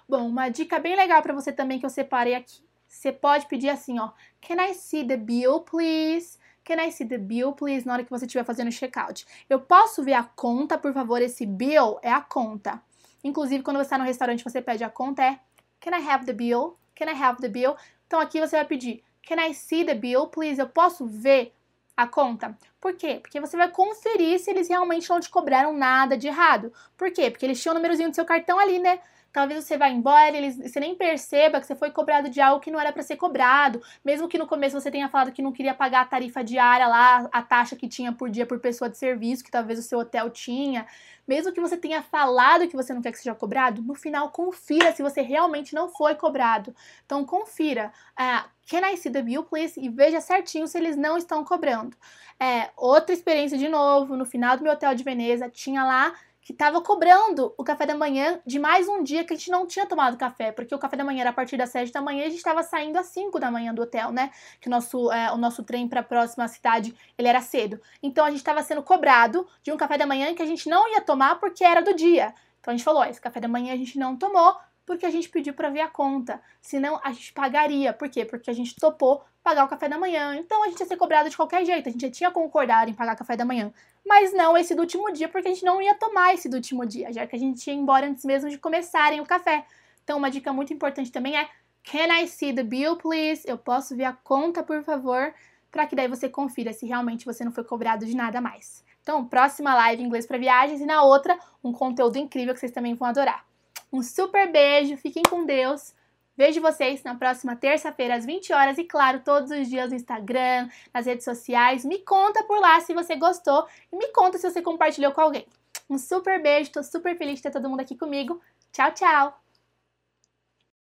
[0.09, 2.62] Bom, uma dica bem legal para você também que eu separei aqui.
[2.86, 4.11] Você pode pedir assim, ó.
[4.40, 6.38] Can I see the bill, please?
[6.68, 7.86] Can I see the bill, please?
[7.86, 9.26] Na hora que você estiver fazendo o checkout.
[9.48, 11.22] Eu posso ver a conta, por favor?
[11.22, 12.82] Esse bill é a conta.
[13.24, 15.40] Inclusive, quando você está no restaurante, você pede a conta, é
[15.80, 16.76] Can I have the bill?
[16.94, 17.74] Can I have the bill?
[18.06, 20.60] Então aqui você vai pedir Can I see the bill, please?
[20.60, 21.54] Eu posso ver
[21.96, 22.54] a conta?
[22.78, 23.18] Por quê?
[23.22, 26.70] Porque você vai conferir se eles realmente não te cobraram nada de errado.
[26.98, 27.30] Por quê?
[27.30, 29.00] Porque eles tinham o númerozinho do seu cartão ali, né?
[29.32, 32.70] Talvez você vá embora e você nem perceba que você foi cobrado de algo que
[32.70, 33.82] não era para ser cobrado.
[34.04, 37.28] Mesmo que no começo você tenha falado que não queria pagar a tarifa diária lá,
[37.30, 40.30] a taxa que tinha por dia por pessoa de serviço, que talvez o seu hotel
[40.30, 40.86] tinha.
[41.26, 44.92] Mesmo que você tenha falado que você não quer que seja cobrado, no final confira
[44.92, 46.74] se você realmente não foi cobrado.
[47.04, 47.92] Então confira.
[48.18, 49.78] Uh, can I see the bill, please?
[49.78, 51.94] E veja certinho se eles não estão cobrando.
[52.40, 56.53] É, outra experiência de novo, no final do meu hotel de Veneza, tinha lá que
[56.53, 59.86] estava cobrando o café da manhã de mais um dia que a gente não tinha
[59.86, 62.26] tomado café, porque o café da manhã era a partir das 7 da manhã e
[62.26, 64.30] a gente estava saindo às 5 da manhã do hotel, né?
[64.61, 67.80] Que o nosso, é, o nosso trem para a próxima cidade ele era cedo.
[68.03, 70.89] Então a gente estava sendo cobrado de um café da manhã que a gente não
[70.93, 72.34] ia tomar porque era do dia.
[72.61, 75.11] Então a gente falou: ó, esse café da manhã a gente não tomou porque a
[75.11, 76.41] gente pediu para ver a conta.
[76.62, 77.93] Senão a gente pagaria.
[77.93, 78.24] Por quê?
[78.24, 80.36] Porque a gente topou pagar o café da manhã.
[80.36, 81.88] Então a gente ia ser cobrado de qualquer jeito.
[81.88, 83.72] A gente já tinha concordado em pagar café da manhã.
[84.07, 86.84] Mas não esse do último dia, porque a gente não ia tomar esse do último
[86.84, 89.64] dia, já que a gente ia embora antes mesmo de começarem o café.
[90.05, 91.49] Então, uma dica muito importante também é:
[91.82, 93.42] Can I see the bill, please?
[93.46, 95.32] Eu posso ver a conta, por favor?
[95.70, 98.84] Para que daí você confira se realmente você não foi cobrado de nada mais.
[99.03, 102.94] Então, próxima live inglês para viagens e na outra, um conteúdo incrível que vocês também
[102.94, 103.46] vão adorar.
[103.90, 105.94] Um super beijo, fiquem com Deus.
[106.39, 110.68] Vejo vocês na próxima terça-feira às 20 horas e claro, todos os dias no Instagram,
[110.95, 111.84] nas redes sociais.
[111.84, 115.49] Me conta por lá se você gostou e me conta se você compartilhou com alguém.
[115.91, 118.41] Um super beijo, tô super feliz de ter todo mundo aqui comigo.
[118.70, 119.47] Tchau, tchau.